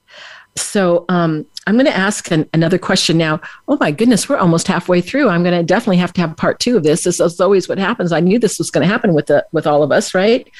[0.56, 3.40] So um, i'm going to ask an, another question now.
[3.68, 5.28] Oh my goodness we're almost halfway through.
[5.28, 7.04] I'm going to definitely have to have part two of this.
[7.04, 8.10] This is always what happens.
[8.10, 10.50] I knew this was going to happen with the with all of us right?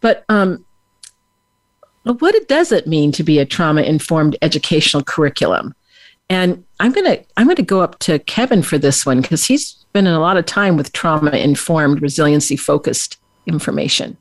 [0.00, 0.64] But um,
[2.04, 5.74] what does it mean to be a trauma informed educational curriculum
[6.30, 10.12] and I'm gonna I'm gonna go up to Kevin for this one because he's spending
[10.12, 14.16] a lot of time with trauma informed, resiliency focused information.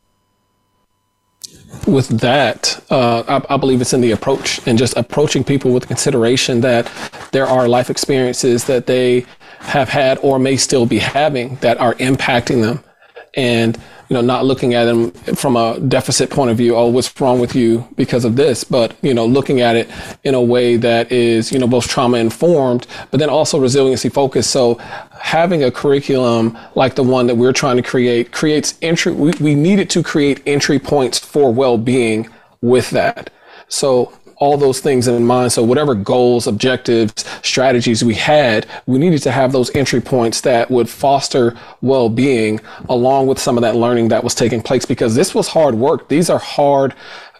[1.87, 5.87] With that, uh, I, I, believe it's in the approach and just approaching people with
[5.87, 6.91] consideration that
[7.31, 9.25] there are life experiences that they
[9.59, 12.83] have had or may still be having that are impacting them,
[13.35, 13.77] and
[14.13, 16.75] you know, not looking at them from a deficit point of view.
[16.75, 18.63] Oh, what's wrong with you because of this?
[18.63, 19.89] But, you know, looking at it
[20.23, 24.51] in a way that is, you know, both trauma informed, but then also resiliency focused.
[24.51, 24.75] So
[25.19, 29.13] having a curriculum like the one that we're trying to create creates entry.
[29.13, 32.29] We, we needed to create entry points for well-being
[32.61, 33.31] with that.
[33.67, 34.13] So
[34.43, 35.53] all those things in mind.
[35.53, 40.69] So whatever goals, objectives, strategies we had, we needed to have those entry points that
[40.69, 45.33] would foster well-being along with some of that learning that was taking place because this
[45.33, 46.09] was hard work.
[46.09, 46.93] These are hard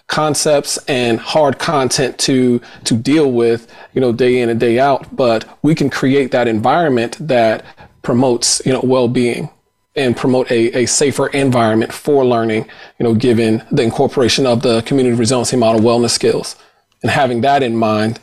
[0.07, 5.13] concepts and hard content to to deal with, you know, day in and day out,
[5.13, 7.65] but we can create that environment that
[8.01, 9.49] promotes, you know, well-being
[9.95, 12.65] and promote a, a safer environment for learning,
[12.97, 16.55] you know, given the incorporation of the community resiliency model wellness skills
[17.03, 18.19] and having that in mind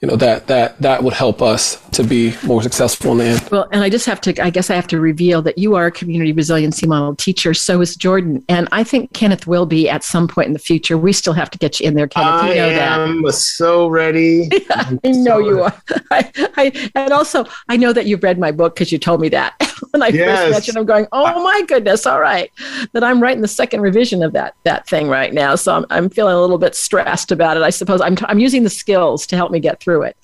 [0.00, 3.48] you know that that that would help us to be more successful in the end.
[3.50, 5.86] Well, and I just have to, I guess I have to reveal that you are
[5.86, 7.54] a community resiliency model teacher.
[7.54, 10.98] So is Jordan, and I think Kenneth will be at some point in the future.
[10.98, 12.42] We still have to get you in there, Kenneth.
[12.42, 13.32] I you know am that.
[13.32, 14.50] so ready.
[14.70, 15.82] I know so you are.
[16.10, 19.30] I, I, and also, I know that you've read my book because you told me
[19.30, 19.54] that
[19.90, 20.38] when I yes.
[20.38, 20.80] first met you.
[20.80, 22.50] I'm going, oh my goodness, all right.
[22.92, 26.10] That I'm writing the second revision of that that thing right now, so I'm I'm
[26.10, 27.62] feeling a little bit stressed about it.
[27.62, 30.16] I suppose I'm t- I'm using the skills to help me get through it.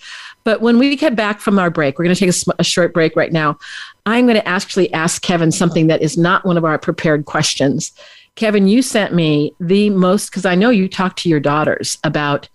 [0.42, 2.92] But when we get back from our break, we're going to take a, a short
[2.92, 3.58] break right now.
[4.06, 7.92] I'm going to actually ask Kevin something that is not one of our prepared questions.
[8.34, 12.48] Kevin, you sent me the most, because I know you talk to your daughters about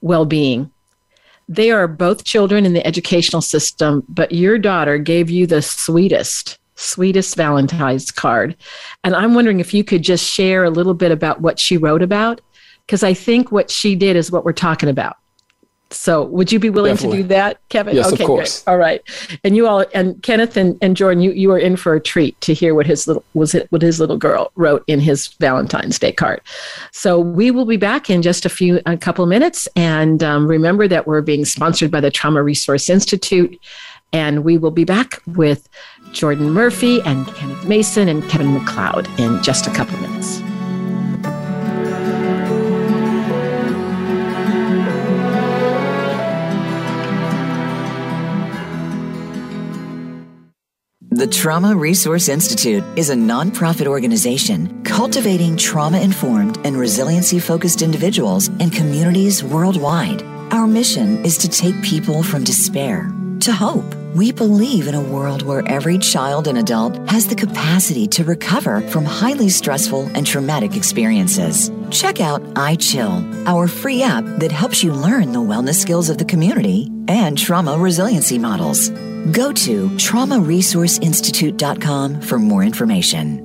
[0.00, 0.68] well being.
[1.48, 6.58] They are both children in the educational system, but your daughter gave you the sweetest,
[6.74, 8.56] sweetest Valentine's card.
[9.04, 12.02] And I'm wondering if you could just share a little bit about what she wrote
[12.02, 12.40] about,
[12.84, 15.18] because I think what she did is what we're talking about.
[15.90, 17.18] So would you be willing Definitely.
[17.18, 17.96] to do that, Kevin?
[17.96, 18.62] Yes, okay, of course.
[18.62, 18.72] Great.
[18.72, 19.02] All right.
[19.42, 22.38] And you all and Kenneth and, and Jordan, you, you are in for a treat
[22.42, 25.98] to hear what his little was it what his little girl wrote in his Valentine's
[25.98, 26.42] Day card.
[26.92, 29.66] So we will be back in just a few a couple of minutes.
[29.76, 33.58] And um, remember that we're being sponsored by the Trauma Resource Institute.
[34.12, 35.68] And we will be back with
[36.12, 40.47] Jordan Murphy and Kenneth Mason and Kevin MacLeod in just a couple of minutes.
[51.18, 58.46] The Trauma Resource Institute is a nonprofit organization cultivating trauma informed and resiliency focused individuals
[58.60, 60.22] and communities worldwide.
[60.52, 63.96] Our mission is to take people from despair to hope.
[64.14, 68.80] We believe in a world where every child and adult has the capacity to recover
[68.82, 71.68] from highly stressful and traumatic experiences.
[71.90, 76.24] Check out iChill, our free app that helps you learn the wellness skills of the
[76.24, 78.88] community and trauma resiliency models.
[79.32, 83.44] Go to traumaresourceinstitute.com for more information.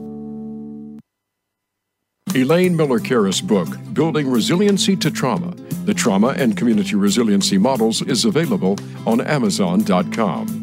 [2.36, 5.53] Elaine Miller Karas' book, Building Resiliency to Trauma
[5.86, 8.75] The Trauma and Community Resiliency Models, is available
[9.06, 10.62] on Amazon.com.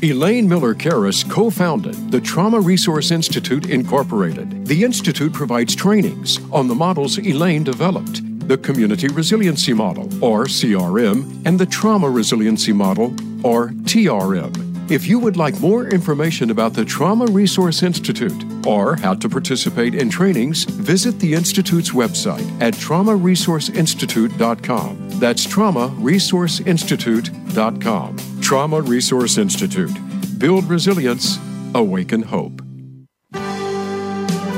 [0.00, 4.64] Elaine Miller Karas co founded the Trauma Resource Institute, Incorporated.
[4.64, 11.44] The Institute provides trainings on the models Elaine developed the Community Resiliency Model, or CRM,
[11.44, 13.06] and the Trauma Resiliency Model,
[13.44, 14.88] or TRM.
[14.88, 19.96] If you would like more information about the Trauma Resource Institute or how to participate
[19.96, 25.08] in trainings, visit the Institute's website at traumaresourceinstitute.com.
[25.18, 28.37] That's traumaresourceinstitute.com.
[28.48, 29.94] Trauma Resource Institute.
[30.38, 31.38] Build resilience,
[31.74, 32.62] awaken hope.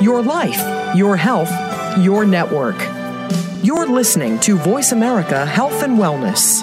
[0.00, 1.50] Your life, your health,
[1.98, 2.76] your network.
[3.64, 6.62] You're listening to Voice America Health and Wellness.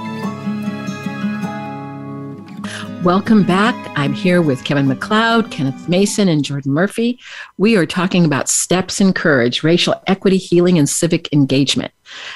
[3.03, 3.75] Welcome back.
[3.97, 7.19] I'm here with Kevin McLeod, Kenneth Mason, and Jordan Murphy.
[7.57, 11.91] We are talking about steps in courage, racial equity, healing, and civic engagement.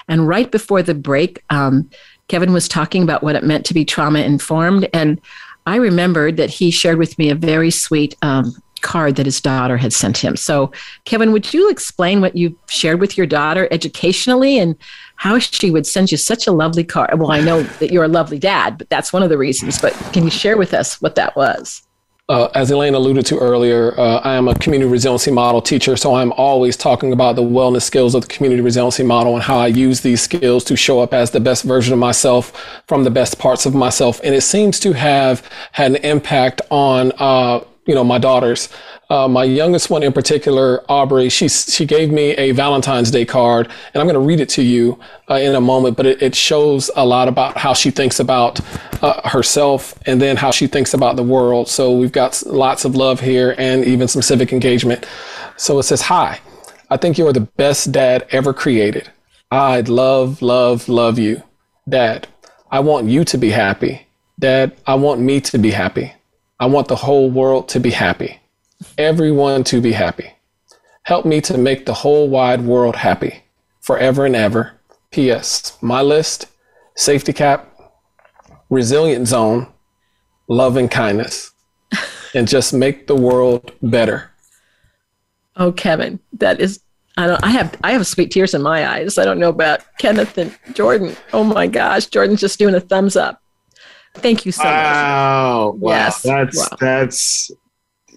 [0.07, 1.87] And right before the break, um,
[2.29, 4.89] Kevin was talking about what it meant to be trauma informed.
[4.91, 5.21] And
[5.67, 8.51] I remembered that he shared with me a very sweet um,
[8.81, 10.35] card that his daughter had sent him.
[10.35, 10.71] So,
[11.05, 14.75] Kevin, would you explain what you shared with your daughter educationally and
[15.15, 17.19] how she would send you such a lovely card?
[17.19, 19.79] Well, I know that you're a lovely dad, but that's one of the reasons.
[19.79, 21.81] But can you share with us what that was?
[22.27, 26.15] Uh, as Elaine alluded to earlier, uh, I am a community resiliency model teacher, so
[26.15, 29.67] I'm always talking about the wellness skills of the community resiliency model and how I
[29.67, 33.37] use these skills to show up as the best version of myself from the best
[33.37, 34.19] parts of myself.
[34.23, 38.69] And it seems to have had an impact on uh, you know, my daughters.
[39.09, 43.67] Uh, my youngest one in particular, Aubrey, she, she gave me a Valentine's Day card,
[43.93, 46.35] and I'm going to read it to you uh, in a moment, but it, it,
[46.35, 48.59] shows a lot about how she thinks about
[49.03, 51.67] uh, herself and then how she thinks about the world.
[51.67, 55.05] So we've got lots of love here and even some civic engagement.
[55.55, 56.39] So it says, Hi,
[56.89, 59.09] I think you're the best dad ever created.
[59.51, 61.43] I love, love, love you.
[61.87, 62.27] Dad,
[62.71, 64.07] I want you to be happy.
[64.39, 66.14] Dad, I want me to be happy.
[66.59, 68.39] I want the whole world to be happy,
[68.97, 70.31] everyone to be happy.
[71.03, 73.43] Help me to make the whole wide world happy
[73.81, 74.71] forever and ever.
[75.11, 75.77] P.S.
[75.81, 76.47] My list
[76.95, 77.77] safety cap,
[78.69, 79.67] resilient zone,
[80.47, 81.51] love and kindness,
[82.33, 84.31] and just make the world better.
[85.57, 86.81] Oh, Kevin, that is
[87.17, 89.17] I don't I have I have sweet tears in my eyes.
[89.17, 91.15] I don't know about Kenneth and Jordan.
[91.33, 93.41] Oh my gosh, Jordan's just doing a thumbs up.
[94.15, 95.71] Thank you so wow.
[95.73, 95.81] much.
[95.81, 95.91] Wow.
[95.91, 96.21] Yes.
[96.21, 96.77] That's wow.
[96.79, 97.51] that's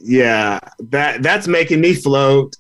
[0.01, 0.61] yeah.
[0.79, 2.57] That that's making me float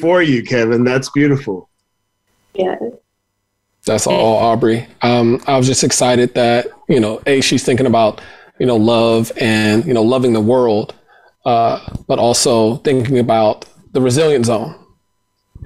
[0.00, 0.84] for you, Kevin.
[0.84, 1.68] That's beautiful.
[2.54, 2.76] Yeah.
[3.86, 4.86] That's all, Aubrey.
[5.02, 8.20] Um, I was just excited that you know, a she's thinking about
[8.58, 10.94] you know love and you know loving the world,
[11.44, 14.76] uh, but also thinking about the resilient zone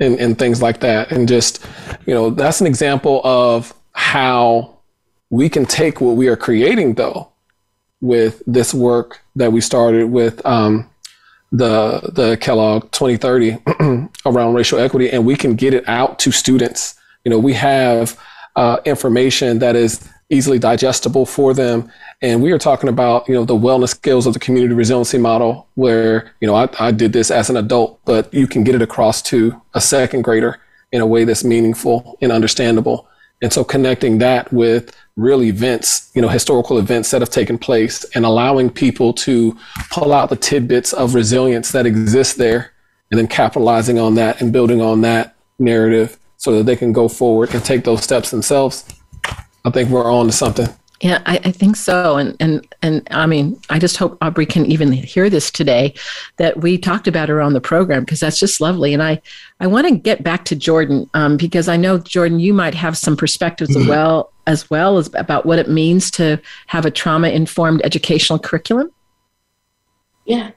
[0.01, 1.11] and, and things like that.
[1.11, 1.65] And just
[2.07, 4.74] you know, that's an example of how
[5.35, 7.29] we can take what we are creating though
[8.01, 10.89] with this work that we started with um,
[11.51, 13.59] the the Kellogg 2030
[14.27, 16.95] around racial equity, and we can get it out to students.
[17.25, 18.19] You know, we have
[18.55, 21.91] uh, information that is easily digestible for them,
[22.23, 25.67] and we are talking about you know the wellness skills of the community resiliency model,
[25.75, 28.83] where you know I, I did this as an adult, but you can get it
[28.83, 30.61] across to a second grader
[30.93, 33.09] in a way that's meaningful and understandable.
[33.43, 38.05] And so connecting that with real events, you know, historical events that have taken place
[38.15, 39.57] and allowing people to
[39.91, 42.73] pull out the tidbits of resilience that exist there
[43.11, 47.09] and then capitalizing on that and building on that narrative so that they can go
[47.09, 48.85] forward and take those steps themselves.
[49.65, 50.69] I think we're on to something.
[51.05, 52.17] Yeah, I, I, think so.
[52.17, 55.93] And and and I mean, I just hope Aubrey can even hear this today
[56.39, 58.95] that we talked about her on the program because that's just lovely.
[58.95, 59.21] And I
[59.61, 62.97] I want to get back to Jordan um, because I know Jordan, you might have
[62.97, 67.29] some perspectives as well as well as about what it means to have a trauma
[67.29, 68.91] informed educational curriculum.
[70.25, 70.53] Yeah.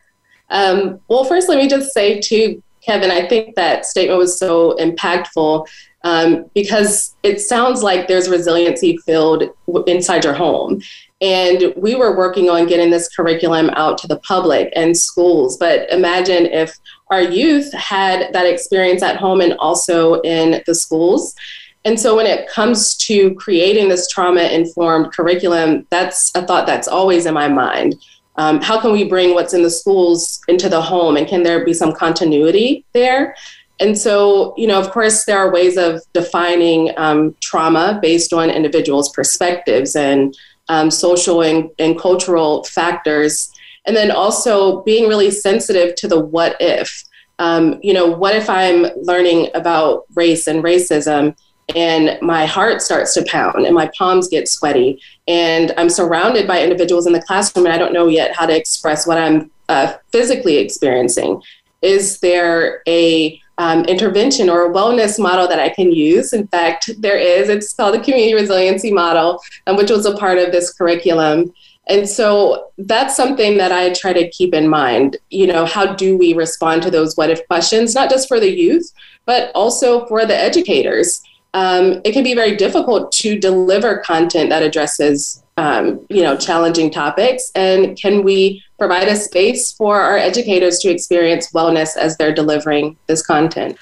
[0.50, 4.78] Um, well, first, let me just say to Kevin, I think that statement was so
[4.78, 5.68] impactful
[6.08, 9.44] um, because it sounds like there's resiliency filled
[9.88, 10.82] inside your home.
[11.20, 15.58] And we were working on getting this curriculum out to the public and schools.
[15.58, 16.78] But imagine if
[17.10, 21.36] our youth had that experience at home and also in the schools.
[21.84, 26.88] And so when it comes to creating this trauma informed curriculum, that's a thought that's
[26.88, 27.96] always in my mind.
[28.38, 31.66] Um, how can we bring what's in the schools into the home and can there
[31.66, 33.36] be some continuity there?
[33.80, 38.50] And so, you know, of course, there are ways of defining um, trauma based on
[38.50, 40.36] individuals' perspectives and
[40.70, 43.52] um, social and, and cultural factors.
[43.86, 47.04] And then also being really sensitive to the what if.
[47.40, 51.38] Um, you know, what if I'm learning about race and racism
[51.76, 56.64] and my heart starts to pound and my palms get sweaty and I'm surrounded by
[56.64, 59.94] individuals in the classroom and I don't know yet how to express what I'm uh,
[60.12, 61.42] physically experiencing?
[61.82, 66.34] Is there a um, intervention or a wellness model that I can use.
[66.34, 67.50] In fact, there is.
[67.50, 71.54] It's called the Community Resiliency Model, um, which was a part of this curriculum.
[71.90, 75.18] And so that's something that I try to keep in mind.
[75.30, 78.52] You know, how do we respond to those what if questions, not just for the
[78.52, 78.92] youth,
[79.26, 81.22] but also for the educators?
[81.54, 86.90] Um, it can be very difficult to deliver content that addresses, um, you know, challenging
[86.92, 87.52] topics.
[87.56, 92.96] And can we provide a space for our educators to experience wellness as they're delivering
[93.08, 93.78] this content.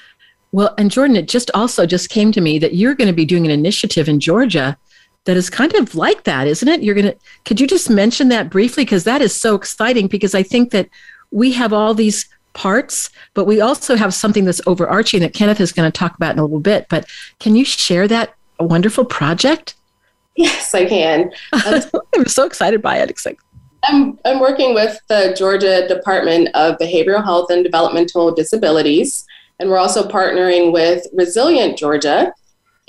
[0.52, 3.26] Well, and Jordan, it just also just came to me that you're going to be
[3.26, 4.76] doing an initiative in Georgia
[5.24, 6.82] that is kind of like that, isn't it?
[6.82, 8.84] You're going to, could you just mention that briefly?
[8.84, 10.88] Because that is so exciting because I think that
[11.30, 15.72] we have all these parts, but we also have something that's overarching that Kenneth is
[15.72, 16.86] going to talk about in a little bit.
[16.88, 17.06] But
[17.38, 19.74] can you share that wonderful project?
[20.36, 21.32] Yes, I can.
[21.52, 23.10] I'm so excited by it.
[23.10, 23.38] It's like,
[23.84, 29.24] I'm, I'm working with the Georgia Department of Behavioral Health and Developmental Disabilities,
[29.58, 32.32] and we're also partnering with Resilient Georgia.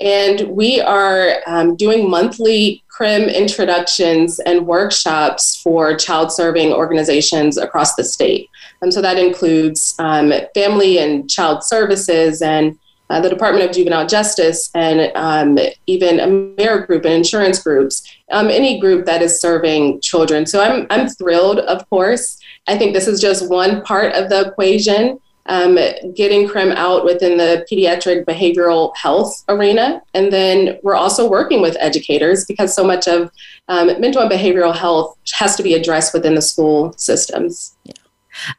[0.00, 7.96] And we are um, doing monthly CRIM introductions and workshops for child serving organizations across
[7.96, 8.48] the state.
[8.80, 12.78] And so that includes um, family and child services and
[13.10, 18.78] uh, the Department of Juvenile Justice and um, even AmeriGroup and insurance groups, um, any
[18.80, 20.46] group that is serving children.
[20.46, 22.38] So I'm, I'm thrilled, of course.
[22.66, 25.78] I think this is just one part of the equation, um,
[26.14, 30.02] getting CRIM out within the pediatric behavioral health arena.
[30.12, 33.30] And then we're also working with educators because so much of
[33.68, 37.74] um, mental and behavioral health has to be addressed within the school systems.
[37.84, 37.94] Yeah.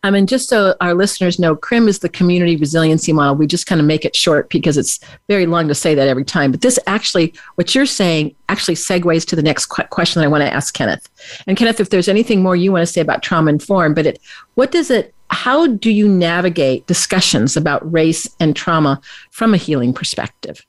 [0.04, 3.36] Um, and just so our listeners know, CRIM is the community resiliency model.
[3.36, 6.26] We just kind of make it short because it's very long to say that every
[6.26, 6.52] time.
[6.52, 10.30] But this actually, what you're saying, actually segues to the next qu- question that I
[10.30, 11.08] want to ask Kenneth.
[11.48, 14.20] And Kenneth, if there's anything more you want to say about trauma informed, but it,
[14.56, 19.00] what does it, how do you navigate discussions about race and trauma
[19.32, 20.66] from a healing perspective?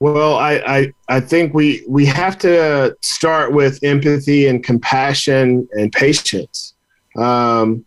[0.00, 5.92] Well, I, I, I think we we have to start with empathy and compassion and
[5.92, 6.73] patience
[7.16, 7.84] um,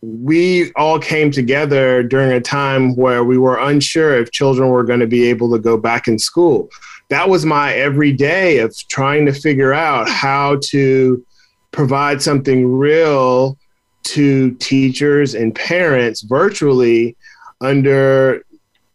[0.00, 5.00] we all came together during a time where we were unsure if children were going
[5.00, 6.68] to be able to go back in school.
[7.10, 11.24] That was my every day of trying to figure out how to
[11.72, 13.58] provide something real
[14.04, 17.16] to teachers and parents virtually
[17.60, 18.44] under,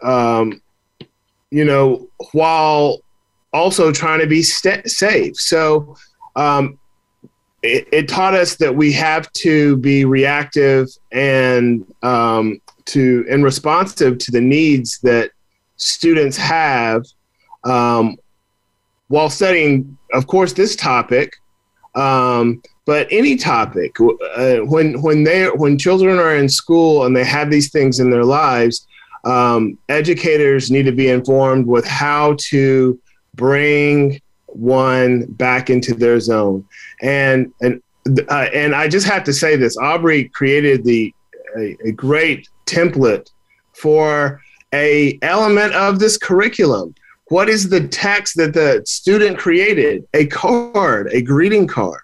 [0.01, 0.61] um,
[1.51, 2.99] you know, while
[3.51, 5.35] also trying to be st- safe.
[5.35, 5.95] So
[6.35, 6.79] um,
[7.63, 14.17] it, it, taught us that we have to be reactive and um, to and responsive
[14.17, 15.31] to the needs that
[15.77, 17.05] students have
[17.63, 18.17] um,
[19.07, 21.33] while studying, of course, this topic,
[21.95, 23.95] um, but any topic.
[23.99, 28.09] Uh, when when they when children are in school and they have these things in
[28.09, 28.85] their lives,
[29.23, 32.99] um, educators need to be informed with how to
[33.35, 36.65] bring one back into their zone.
[37.03, 37.81] And and
[38.29, 41.13] uh, and I just have to say this: Aubrey created the
[41.55, 43.29] a, a great template
[43.73, 44.41] for
[44.73, 46.95] a element of this curriculum.
[47.27, 50.07] What is the text that the student created?
[50.13, 52.01] A card, a greeting card,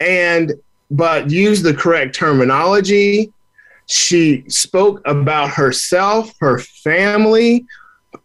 [0.00, 0.52] and
[0.90, 3.30] but use the correct terminology.
[3.86, 7.66] She spoke about herself, her family,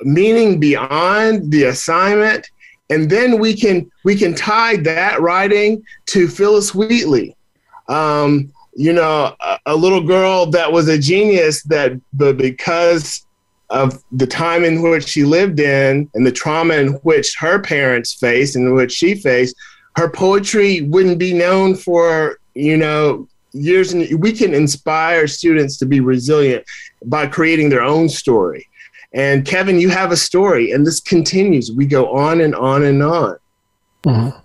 [0.02, 2.50] meaning beyond the assignment
[2.90, 7.36] and then we can we can tie that writing to Phillis Wheatley.
[7.88, 13.26] Um, you know, a, a, little girl that was a genius that, but because
[13.72, 18.14] of the time in which she lived in and the trauma in which her parents
[18.14, 19.56] faced and which she faced,
[19.96, 25.86] her poetry wouldn't be known for you know, years and we can inspire students to
[25.86, 26.64] be resilient
[27.06, 28.68] by creating their own story.
[29.14, 31.72] And Kevin, you have a story, and this continues.
[31.72, 33.38] We go on and on and on.
[34.04, 34.38] Mm-hmm.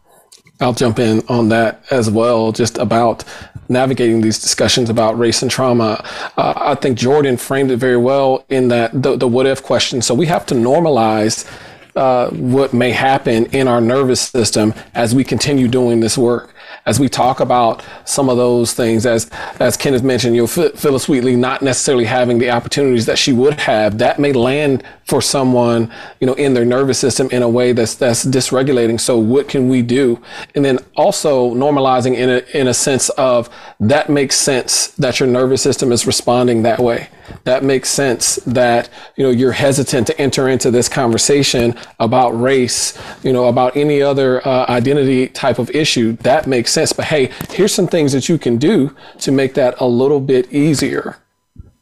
[0.61, 3.25] I'll jump in on that as well, just about
[3.69, 6.05] navigating these discussions about race and trauma.
[6.37, 10.01] Uh, I think Jordan framed it very well in that the, the what if question.
[10.01, 11.51] So we have to normalize
[11.97, 16.54] uh, what may happen in our nervous system as we continue doing this work
[16.87, 21.09] as we talk about some of those things, as as Kenneth mentioned, you know, Phillis
[21.09, 25.91] Wheatley not necessarily having the opportunities that she would have, that may land for someone,
[26.21, 29.01] you know, in their nervous system in a way that's that's dysregulating.
[29.01, 30.21] So what can we do?
[30.55, 33.49] And then also normalizing in a in a sense of
[33.81, 37.09] that makes sense that your nervous system is responding that way.
[37.45, 42.99] That makes sense that, you know, you're hesitant to enter into this conversation about race,
[43.23, 46.13] you know, about any other uh, identity type of issue.
[46.19, 46.93] That makes sense.
[46.93, 50.53] But hey, here's some things that you can do to make that a little bit
[50.53, 51.19] easier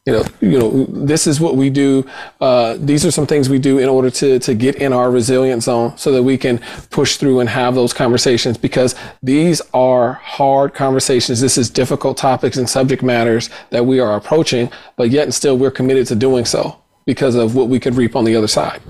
[0.05, 2.05] you know, you know, this is what we do.
[2.41, 5.63] Uh, these are some things we do in order to to get in our resilience
[5.65, 6.57] zone, so that we can
[6.89, 8.57] push through and have those conversations.
[8.57, 11.39] Because these are hard conversations.
[11.39, 15.57] This is difficult topics and subject matters that we are approaching, but yet and still
[15.57, 18.81] we're committed to doing so because of what we could reap on the other side.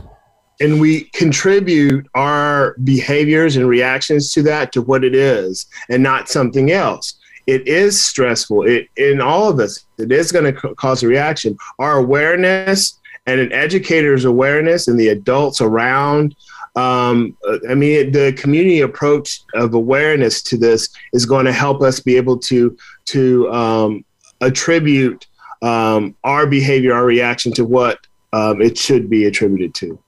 [0.62, 6.28] And we contribute our behaviors and reactions to that to what it is, and not
[6.28, 8.64] something else it is stressful.
[8.64, 11.58] It in all of us, it is going to cause a reaction.
[11.80, 16.36] Our awareness and an educator's awareness and the adults around.
[16.76, 17.38] Um,
[17.70, 22.18] I mean, the community approach of awareness to this is going to help us be
[22.18, 22.76] able to
[23.06, 24.06] to um,
[24.42, 25.28] attribute
[25.62, 28.00] um, our behavior, our reaction to what
[28.34, 30.00] um, it should be attributed to.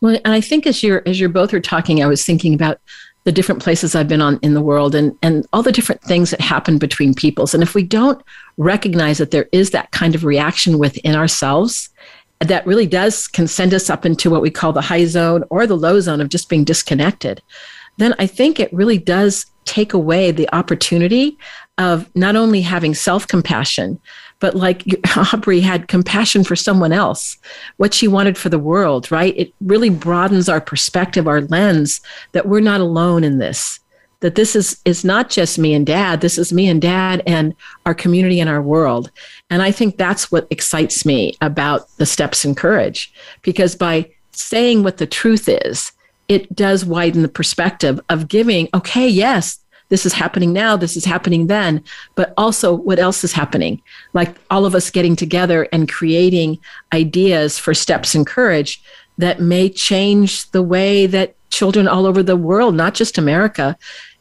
[0.00, 2.80] Well, and I think as you're as you're both are talking, I was thinking about
[3.26, 6.30] the different places I've been on in the world and, and all the different things
[6.30, 7.54] that happen between peoples.
[7.54, 8.22] And if we don't
[8.56, 11.90] recognize that there is that kind of reaction within ourselves,
[12.38, 15.66] that really does can send us up into what we call the high zone or
[15.66, 17.42] the low zone of just being disconnected,
[17.98, 21.36] then I think it really does take away the opportunity
[21.78, 24.00] of not only having self compassion,
[24.40, 24.84] but like
[25.16, 27.36] Aubrey had compassion for someone else,
[27.76, 29.34] what she wanted for the world, right?
[29.36, 32.00] It really broadens our perspective, our lens
[32.32, 33.80] that we're not alone in this.
[34.20, 37.54] That this is is not just me and dad, this is me and dad and
[37.84, 39.10] our community and our world.
[39.50, 43.12] And I think that's what excites me about the steps in courage
[43.42, 45.92] because by saying what the truth is,
[46.28, 49.58] it does widen the perspective of giving, okay, yes,
[49.88, 51.82] this is happening now, this is happening then,
[52.14, 53.80] but also what else is happening?
[54.12, 56.58] Like all of us getting together and creating
[56.92, 58.82] ideas for steps in courage
[59.18, 63.76] that may change the way that children all over the world, not just America,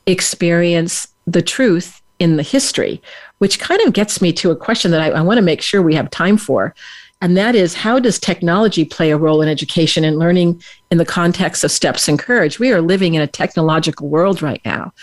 [0.06, 3.02] experience the truth in the history,
[3.40, 5.82] which kind of gets me to a question that I, I want to make sure
[5.82, 6.74] we have time for.
[7.22, 10.62] And that is how does technology play a role in education and learning
[10.92, 12.60] in the context of steps and courage?
[12.60, 14.94] We are living in a technological world right now.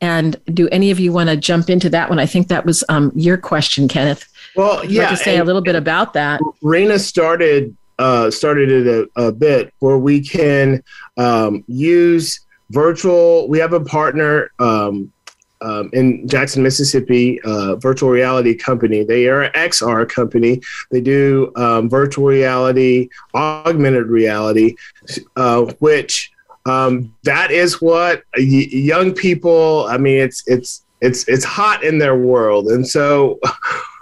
[0.00, 2.18] And do any of you want to jump into that one?
[2.18, 4.28] I think that was um, your question, Kenneth.
[4.54, 6.40] Well, yeah, like to say a little bit about that.
[6.62, 8.86] Reena started uh, started it
[9.16, 10.82] a, a, bit where we can
[11.16, 13.48] um, use virtual.
[13.48, 15.12] We have a partner um,
[15.60, 19.02] um, in Jackson, Mississippi, uh, virtual reality company.
[19.02, 20.60] They are an XR company.
[20.90, 24.76] They do um, virtual reality, augmented reality,
[25.36, 26.30] uh, which
[26.68, 29.86] um, that is what young people.
[29.88, 33.38] I mean, it's it's it's it's hot in their world, and so.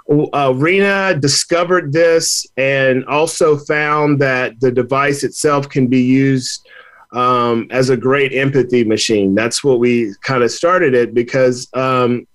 [0.09, 6.65] Uh, Reena discovered this and also found that the device itself can be used
[7.13, 9.35] um, as a great empathy machine.
[9.35, 12.29] That's what we kind of started it because um,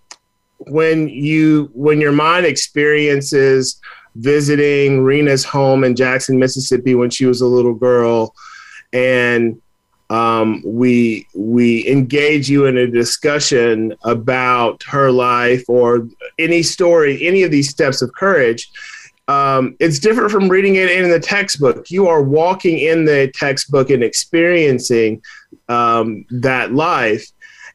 [0.68, 3.80] when you when your mind experiences
[4.16, 8.36] visiting Reena's home in Jackson, Mississippi when she was a little girl,
[8.92, 9.62] and
[10.12, 16.05] um, we we engage you in a discussion about her life or
[16.38, 18.70] any story, any of these steps of courage.
[19.30, 21.89] Um, it's different from reading it in the textbook.
[21.89, 25.22] You are walking in the textbook and experiencing
[25.70, 27.26] um, that life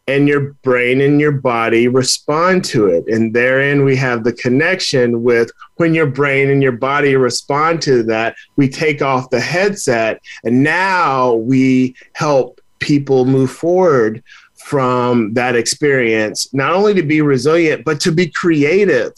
[0.08, 3.06] and your brain and your body respond to it.
[3.08, 8.02] And therein we have the connection with when your brain and your body respond to
[8.04, 14.22] that, we take off the headset and now we help people move forward
[14.54, 19.12] from that experience, not only to be resilient, but to be creative,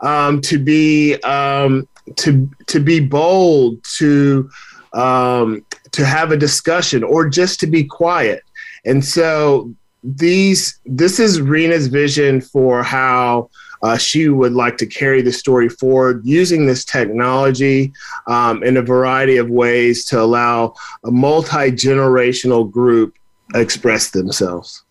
[0.00, 4.48] um, to be um, to to be bold, to
[4.92, 8.42] um, to have a discussion, or just to be quiet.
[8.84, 13.50] And so these this is Reena's vision for how
[13.82, 17.92] uh, she would like to carry the story forward using this technology
[18.26, 20.74] um, in a variety of ways to allow
[21.04, 23.16] a multi generational group
[23.54, 24.84] express themselves.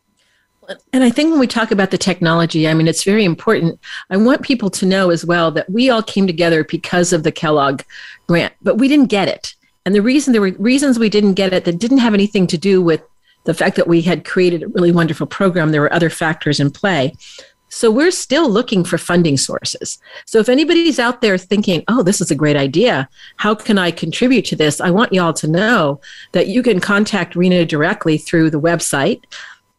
[0.93, 3.79] And I think when we talk about the technology, I mean, it's very important.
[4.09, 7.31] I want people to know as well that we all came together because of the
[7.31, 7.81] Kellogg
[8.27, 9.53] grant, but we didn't get it.
[9.85, 12.57] And the reason there were reasons we didn't get it that didn't have anything to
[12.57, 13.01] do with
[13.43, 15.71] the fact that we had created a really wonderful program.
[15.71, 17.13] There were other factors in play.
[17.73, 19.97] So we're still looking for funding sources.
[20.25, 23.91] So if anybody's out there thinking, oh, this is a great idea, how can I
[23.91, 24.81] contribute to this?
[24.81, 26.01] I want y'all to know
[26.33, 29.23] that you can contact Reena directly through the website.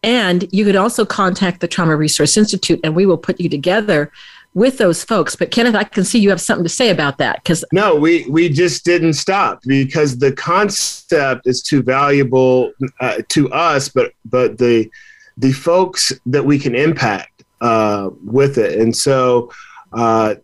[0.03, 4.11] And you could also contact the Trauma Resource Institute, and we will put you together
[4.55, 5.36] with those folks.
[5.36, 8.26] But Kenneth, I can see you have something to say about that because no, we
[8.28, 14.59] we just didn't stop because the concept is too valuable uh, to us, but but
[14.59, 14.90] the
[15.38, 18.78] the folks that we can impact uh, with it.
[18.78, 19.50] And so,
[19.92, 20.34] uh,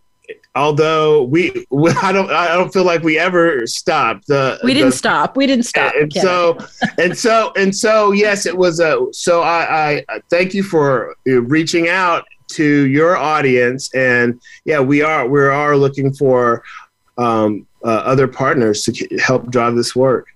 [0.55, 4.27] although we, we, I don't, I don't feel like we ever stopped.
[4.27, 5.37] The, we didn't the, stop.
[5.37, 5.93] We didn't stop.
[5.95, 6.57] And so,
[6.97, 9.05] and so, and so, yes, it was a.
[9.11, 15.27] So I, I thank you for reaching out to your audience, and yeah, we are,
[15.27, 16.63] we are looking for
[17.17, 20.27] um, uh, other partners to help drive this work.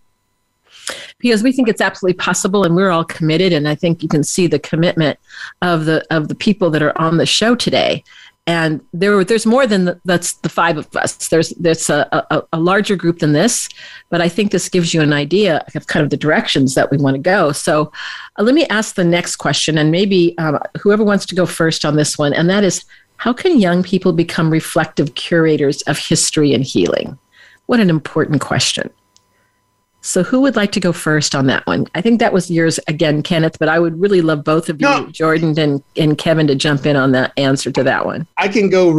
[1.18, 4.24] Because we think it's absolutely possible and we're all committed and i think you can
[4.24, 5.18] see the commitment
[5.62, 8.04] of the of the people that are on the show today
[8.46, 11.30] and there there's more than the, that's the five of us.
[11.30, 13.70] There's there's a, a, a, larger group than this
[14.10, 16.98] but i think this gives you an idea of kind of the directions that we
[16.98, 17.52] want to go.
[17.52, 17.92] So
[18.38, 21.86] uh, let me ask the next question and maybe um, whoever wants to go first
[21.86, 22.86] on this one and that is
[23.18, 27.18] how can young people become reflective curators of history and healing?
[27.68, 28.90] What an important question
[30.06, 31.88] so, who would like to go first on that one?
[31.96, 34.88] I think that was yours again, Kenneth, but I would really love both of you,
[34.88, 35.08] no.
[35.08, 38.28] Jordan and, and Kevin, to jump in on that answer to that one.
[38.38, 38.92] I can go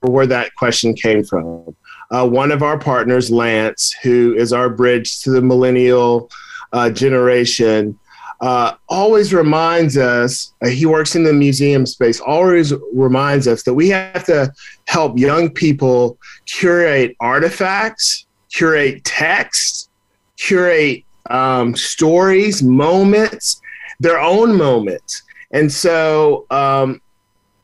[0.00, 1.76] where that question came from.
[2.10, 6.28] Uh, one of our partners, Lance, who is our bridge to the millennial
[6.72, 7.96] uh, generation,
[8.40, 13.74] uh, always reminds us, uh, he works in the museum space, always reminds us that
[13.74, 14.52] we have to
[14.88, 19.88] help young people curate artifacts, curate texts,
[20.36, 23.60] curate um, stories, moments,
[24.00, 25.22] their own moments.
[25.52, 27.00] And so, um,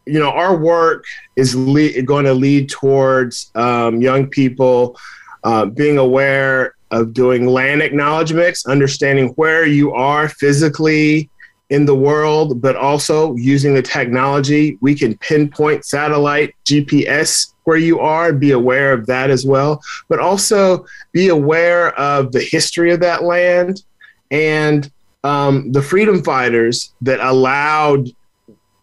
[0.06, 1.04] you know, our work
[1.36, 4.98] is le- going to lead towards um, young people
[5.44, 11.30] uh, being aware of doing land acknowledgements, understanding where you are physically
[11.70, 14.76] in the world, but also using the technology.
[14.80, 20.18] We can pinpoint satellite GPS where you are be aware of that as well, but
[20.18, 23.84] also be aware of the history of that land
[24.32, 24.90] and
[25.22, 28.08] um, the freedom fighters that allowed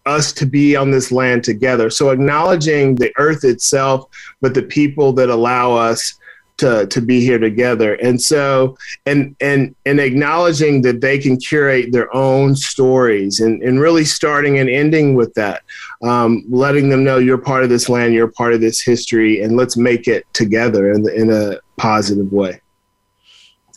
[0.06, 1.90] us to be on this land together.
[1.90, 4.10] So acknowledging the earth itself,
[4.40, 6.18] but the people that allow us
[6.58, 7.96] to to be here together.
[7.96, 13.80] And so and and and acknowledging that they can curate their own stories and and
[13.80, 15.64] really starting and ending with that
[16.04, 19.56] um, letting them know you're part of this land you're part of this history and
[19.56, 22.60] let's make it together in, in a positive way.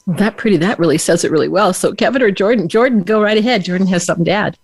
[0.07, 1.73] That pretty that really says it really well.
[1.73, 3.65] So kevin or jordan jordan go right ahead.
[3.65, 4.59] Jordan has something to add.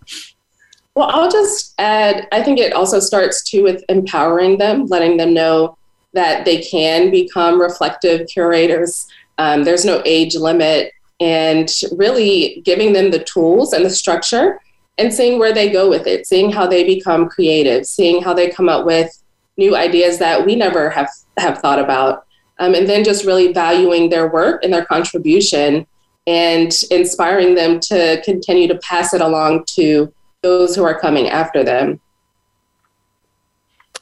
[0.95, 5.35] Well i'll just add i think it also starts too with empowering them letting them
[5.35, 5.77] know
[6.17, 9.07] that they can become reflective curators.
[9.39, 14.61] Um, there's no age limit, and really giving them the tools and the structure
[14.99, 18.51] and seeing where they go with it, seeing how they become creative, seeing how they
[18.51, 19.11] come up with
[19.57, 22.27] new ideas that we never have, have thought about.
[22.59, 25.87] Um, and then just really valuing their work and their contribution
[26.27, 30.13] and inspiring them to continue to pass it along to
[30.43, 32.01] those who are coming after them.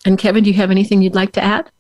[0.05, 1.71] And Kevin, do you have anything you'd like to add?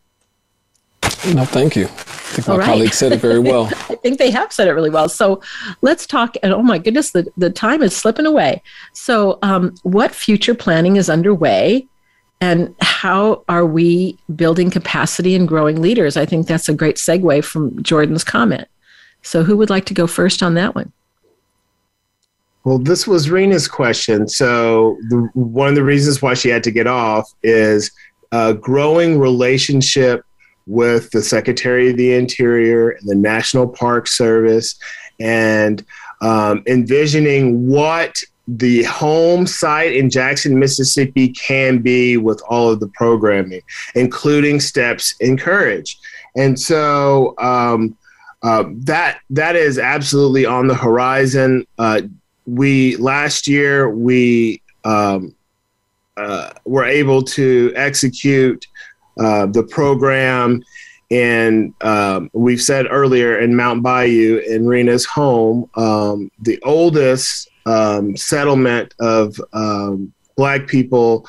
[1.35, 1.85] No, thank you.
[1.85, 2.67] I think my right.
[2.67, 3.67] colleague said it very well.
[3.89, 5.09] I think they have said it really well.
[5.09, 5.41] So
[5.83, 6.37] let's talk.
[6.43, 8.63] And oh my goodness, the, the time is slipping away.
[8.93, 11.87] So, um, what future planning is underway?
[12.41, 16.17] And how are we building capacity and growing leaders?
[16.17, 18.69] I think that's a great segue from Jordan's comment.
[19.23, 20.93] So, who would like to go first on that one?
[22.65, 24.29] Well, this was Reena's question.
[24.29, 27.91] So, the, one of the reasons why she had to get off is
[28.33, 30.25] uh, growing relationship
[30.67, 34.77] with the Secretary of the Interior and the National Park Service
[35.21, 35.85] and
[36.21, 42.89] um, envisioning what the home site in Jackson, Mississippi can be with all of the
[42.89, 43.63] programming,
[43.95, 45.99] including steps in courage.
[46.37, 47.97] And so um,
[48.43, 51.67] uh, that that is absolutely on the horizon.
[51.79, 52.03] Uh,
[52.47, 55.35] we last year we um,
[56.19, 58.67] uh, were able to execute
[59.19, 60.63] uh, the program
[61.11, 68.17] and um, we've said earlier in Mound Bayou, in Reena's home, um, the oldest um,
[68.17, 71.29] settlement of um, Black people,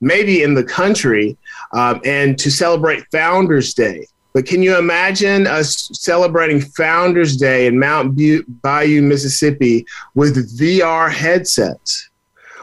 [0.00, 1.38] maybe in the country,
[1.72, 4.06] and to celebrate Founders Day.
[4.34, 8.18] But can you imagine us celebrating Founders Day in Mound
[8.62, 9.84] Bayou, Mississippi
[10.14, 12.10] with VR headsets?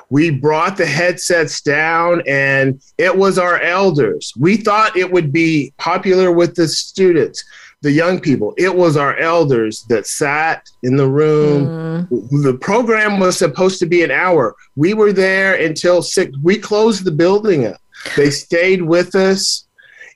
[0.09, 4.33] We brought the headsets down and it was our elders.
[4.37, 7.43] We thought it would be popular with the students,
[7.81, 8.53] the young people.
[8.57, 12.07] It was our elders that sat in the room.
[12.09, 12.43] Mm.
[12.43, 14.55] The program was supposed to be an hour.
[14.75, 16.35] We were there until six.
[16.41, 17.79] We closed the building up.
[18.15, 19.65] They stayed with us.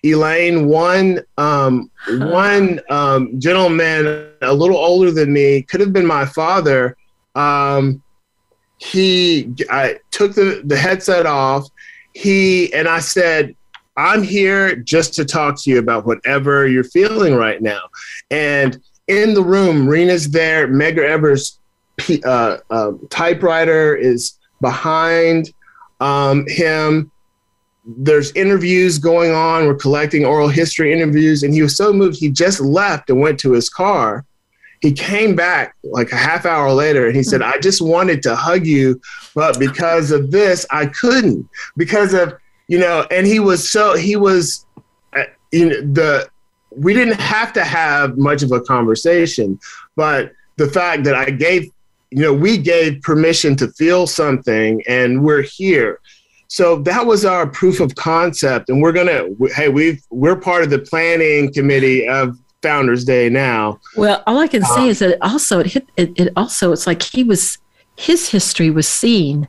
[0.05, 6.25] Elaine, one um, one um, gentleman a little older than me, could have been my
[6.25, 6.97] father.
[7.35, 8.02] Um,
[8.83, 11.67] he I took the, the headset off.
[12.13, 13.55] He and I said,
[13.95, 17.81] I'm here just to talk to you about whatever you're feeling right now.
[18.29, 20.67] And in the room, Reena's there.
[20.67, 21.59] Medgar Evers'
[22.25, 25.53] uh, uh, typewriter is behind
[25.99, 27.11] um, him.
[27.85, 29.65] There's interviews going on.
[29.65, 31.43] We're collecting oral history interviews.
[31.43, 34.25] And he was so moved, he just left and went to his car
[34.83, 38.35] he came back like a half hour later and he said, I just wanted to
[38.35, 38.99] hug you,
[39.33, 41.47] but because of this, I couldn't.
[41.77, 42.35] Because of,
[42.67, 44.65] you know, and he was so, he was,
[45.15, 45.23] uh,
[45.53, 46.27] you know, the,
[46.75, 49.57] we didn't have to have much of a conversation,
[49.95, 51.71] but the fact that I gave,
[52.11, 56.01] you know, we gave permission to feel something and we're here.
[56.49, 58.69] So that was our proof of concept.
[58.69, 63.29] And we're going to, hey, we've, we're part of the planning committee of Founders Day
[63.29, 63.79] now.
[63.95, 66.87] Well, all I can say um, is that also it hit it, it also it's
[66.87, 67.59] like he was
[67.95, 69.47] his history was seen.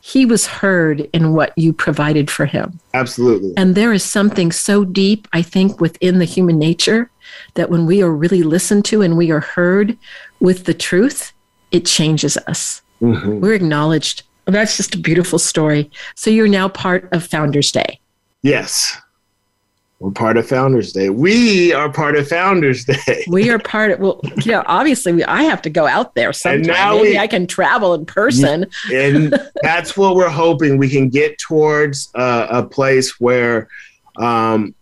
[0.00, 2.78] He was heard in what you provided for him.
[2.94, 3.52] Absolutely.
[3.56, 7.10] And there is something so deep, I think, within the human nature
[7.54, 9.98] that when we are really listened to and we are heard
[10.40, 11.32] with the truth,
[11.72, 12.80] it changes us.
[13.02, 13.40] Mm-hmm.
[13.40, 14.22] We're acknowledged.
[14.46, 15.90] That's just a beautiful story.
[16.14, 18.00] So you're now part of Founders Day.
[18.42, 18.96] Yes.
[20.00, 21.10] We're part of Founders Day.
[21.10, 23.24] We are part of Founders Day.
[23.28, 26.32] we are part of, well, you know, obviously we, I have to go out there
[26.32, 26.98] sometime.
[26.98, 28.66] Maybe we, I can travel in person.
[28.92, 30.78] and that's what we're hoping.
[30.78, 33.68] We can get towards uh, a place where
[34.18, 34.72] um,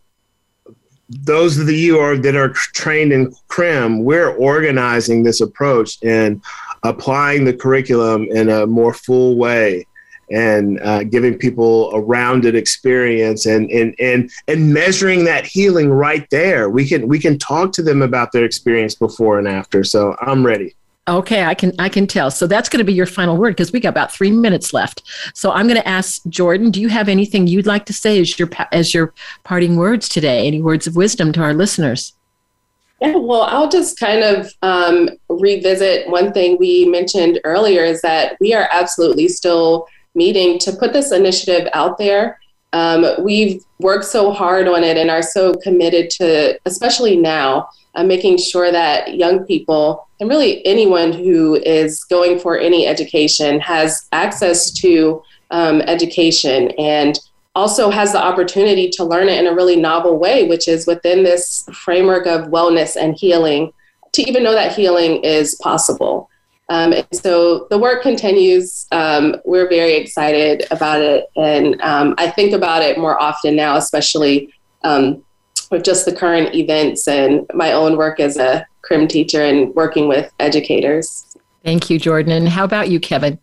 [1.08, 6.42] those of you are, that are trained in CRIM, we're organizing this approach and
[6.82, 9.86] applying the curriculum in a more full way
[10.30, 16.28] and uh, giving people a rounded experience and, and and and measuring that healing right
[16.30, 16.68] there.
[16.68, 19.84] We can we can talk to them about their experience before and after.
[19.84, 20.74] So i'm ready.
[21.08, 22.30] Okay i can i can tell.
[22.30, 25.02] So that's going to be your final word because we got about three minutes left.
[25.34, 28.38] So i'm going to ask jordan do you have anything you'd like to say as
[28.38, 29.14] your as your
[29.44, 30.46] parting words today?
[30.46, 32.12] Any words of wisdom to our listeners?
[33.00, 38.38] Yeah, well, I'll just kind of um, revisit one thing we mentioned earlier is that
[38.40, 39.86] we are absolutely still
[40.16, 42.40] meeting to put this initiative out there.
[42.72, 48.04] Um, we've worked so hard on it and are so committed to, especially now, uh,
[48.04, 54.08] making sure that young people and really anyone who is going for any education has
[54.12, 57.18] access to um, education and
[57.54, 61.22] also has the opportunity to learn it in a really novel way, which is within
[61.22, 63.72] this framework of wellness and healing,
[64.12, 66.28] to even know that healing is possible.
[66.68, 68.86] Um, and so the work continues.
[68.90, 71.26] Um, we're very excited about it.
[71.36, 74.52] And um, I think about it more often now, especially
[74.82, 75.22] um,
[75.70, 80.08] with just the current events and my own work as a CRIM teacher and working
[80.08, 81.36] with educators.
[81.64, 82.32] Thank you, Jordan.
[82.32, 83.38] And how about you, Kevin?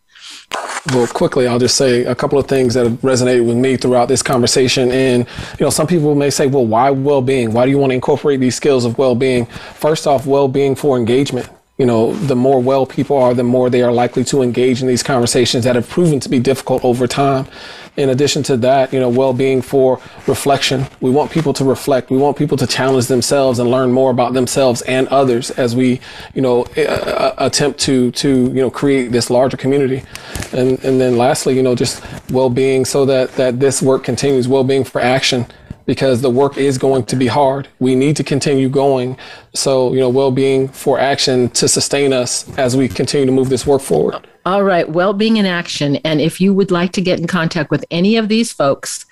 [0.93, 4.09] Well, quickly, I'll just say a couple of things that have resonated with me throughout
[4.09, 4.91] this conversation.
[4.91, 5.25] And,
[5.57, 7.53] you know, some people may say, well, why well being?
[7.53, 9.45] Why do you want to incorporate these skills of well being?
[9.45, 13.67] First off, well being for engagement you know, the more well people are, the more
[13.67, 17.07] they are likely to engage in these conversations that have proven to be difficult over
[17.07, 17.47] time.
[17.97, 20.87] In addition to that, you know, well-being for reflection.
[20.99, 22.09] We want people to reflect.
[22.09, 25.99] We want people to challenge themselves and learn more about themselves and others as we,
[26.33, 30.03] you know, uh, attempt to to you know create this larger community.
[30.53, 34.47] And and then lastly, you know, just well-being so that that this work continues.
[34.47, 35.45] Well-being for action
[35.85, 37.69] because the work is going to be hard.
[37.79, 39.17] We need to continue going.
[39.53, 43.49] So, you know, well being for action to sustain us as we continue to move
[43.49, 44.27] this work forward.
[44.45, 45.97] All right, well being in action.
[45.97, 49.05] And if you would like to get in contact with any of these folks,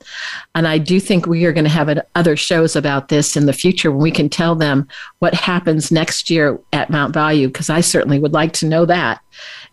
[0.53, 3.53] And I do think we are going to have other shows about this in the
[3.53, 4.85] future when we can tell them
[5.19, 9.21] what happens next year at Mound Bayou, because I certainly would like to know that.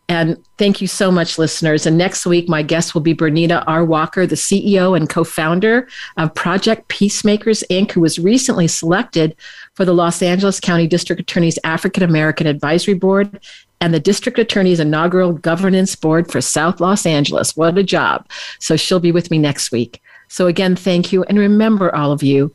[0.08, 1.86] And thank you so much, listeners.
[1.86, 3.84] And next week, my guest will be Bernita R.
[3.84, 9.34] Walker, the CEO and co founder of Project Peacemakers, Inc., who was recently selected
[9.74, 13.40] for the Los Angeles County District Attorney's African American Advisory Board
[13.84, 17.54] and the district attorney's inaugural governance board for South Los Angeles.
[17.54, 18.26] What a job.
[18.58, 20.00] So she'll be with me next week.
[20.28, 21.22] So again, thank you.
[21.24, 22.54] And remember, all of you,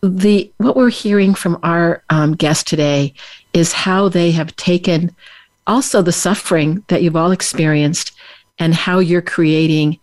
[0.00, 3.14] the what we're hearing from our um, guest today
[3.52, 5.12] is how they have taken
[5.66, 8.12] also the suffering that you've all experienced
[8.60, 9.98] and how you're creating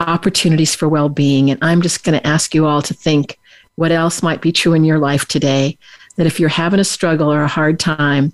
[0.00, 1.48] opportunities for well-being.
[1.48, 3.38] And I'm just going to ask you all to think
[3.76, 5.78] what else might be true in your life today.
[6.16, 8.32] That if you're having a struggle or a hard time,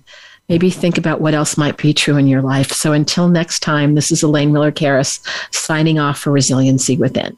[0.49, 2.71] maybe think about what else might be true in your life.
[2.71, 5.19] So until next time, this is Elaine Miller Karas
[5.53, 7.37] signing off for Resiliency Within.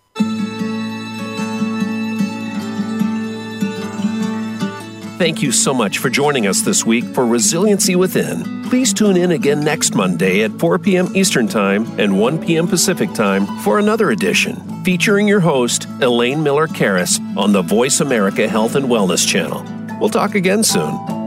[5.18, 8.64] Thank you so much for joining us this week for Resiliency Within.
[8.70, 11.08] Please tune in again next Monday at 4 p.m.
[11.16, 12.68] Eastern Time and 1 p.m.
[12.68, 18.48] Pacific Time for another edition featuring your host, Elaine Miller Karas, on the Voice America
[18.48, 19.66] Health and Wellness Channel.
[20.00, 21.27] We'll talk again soon.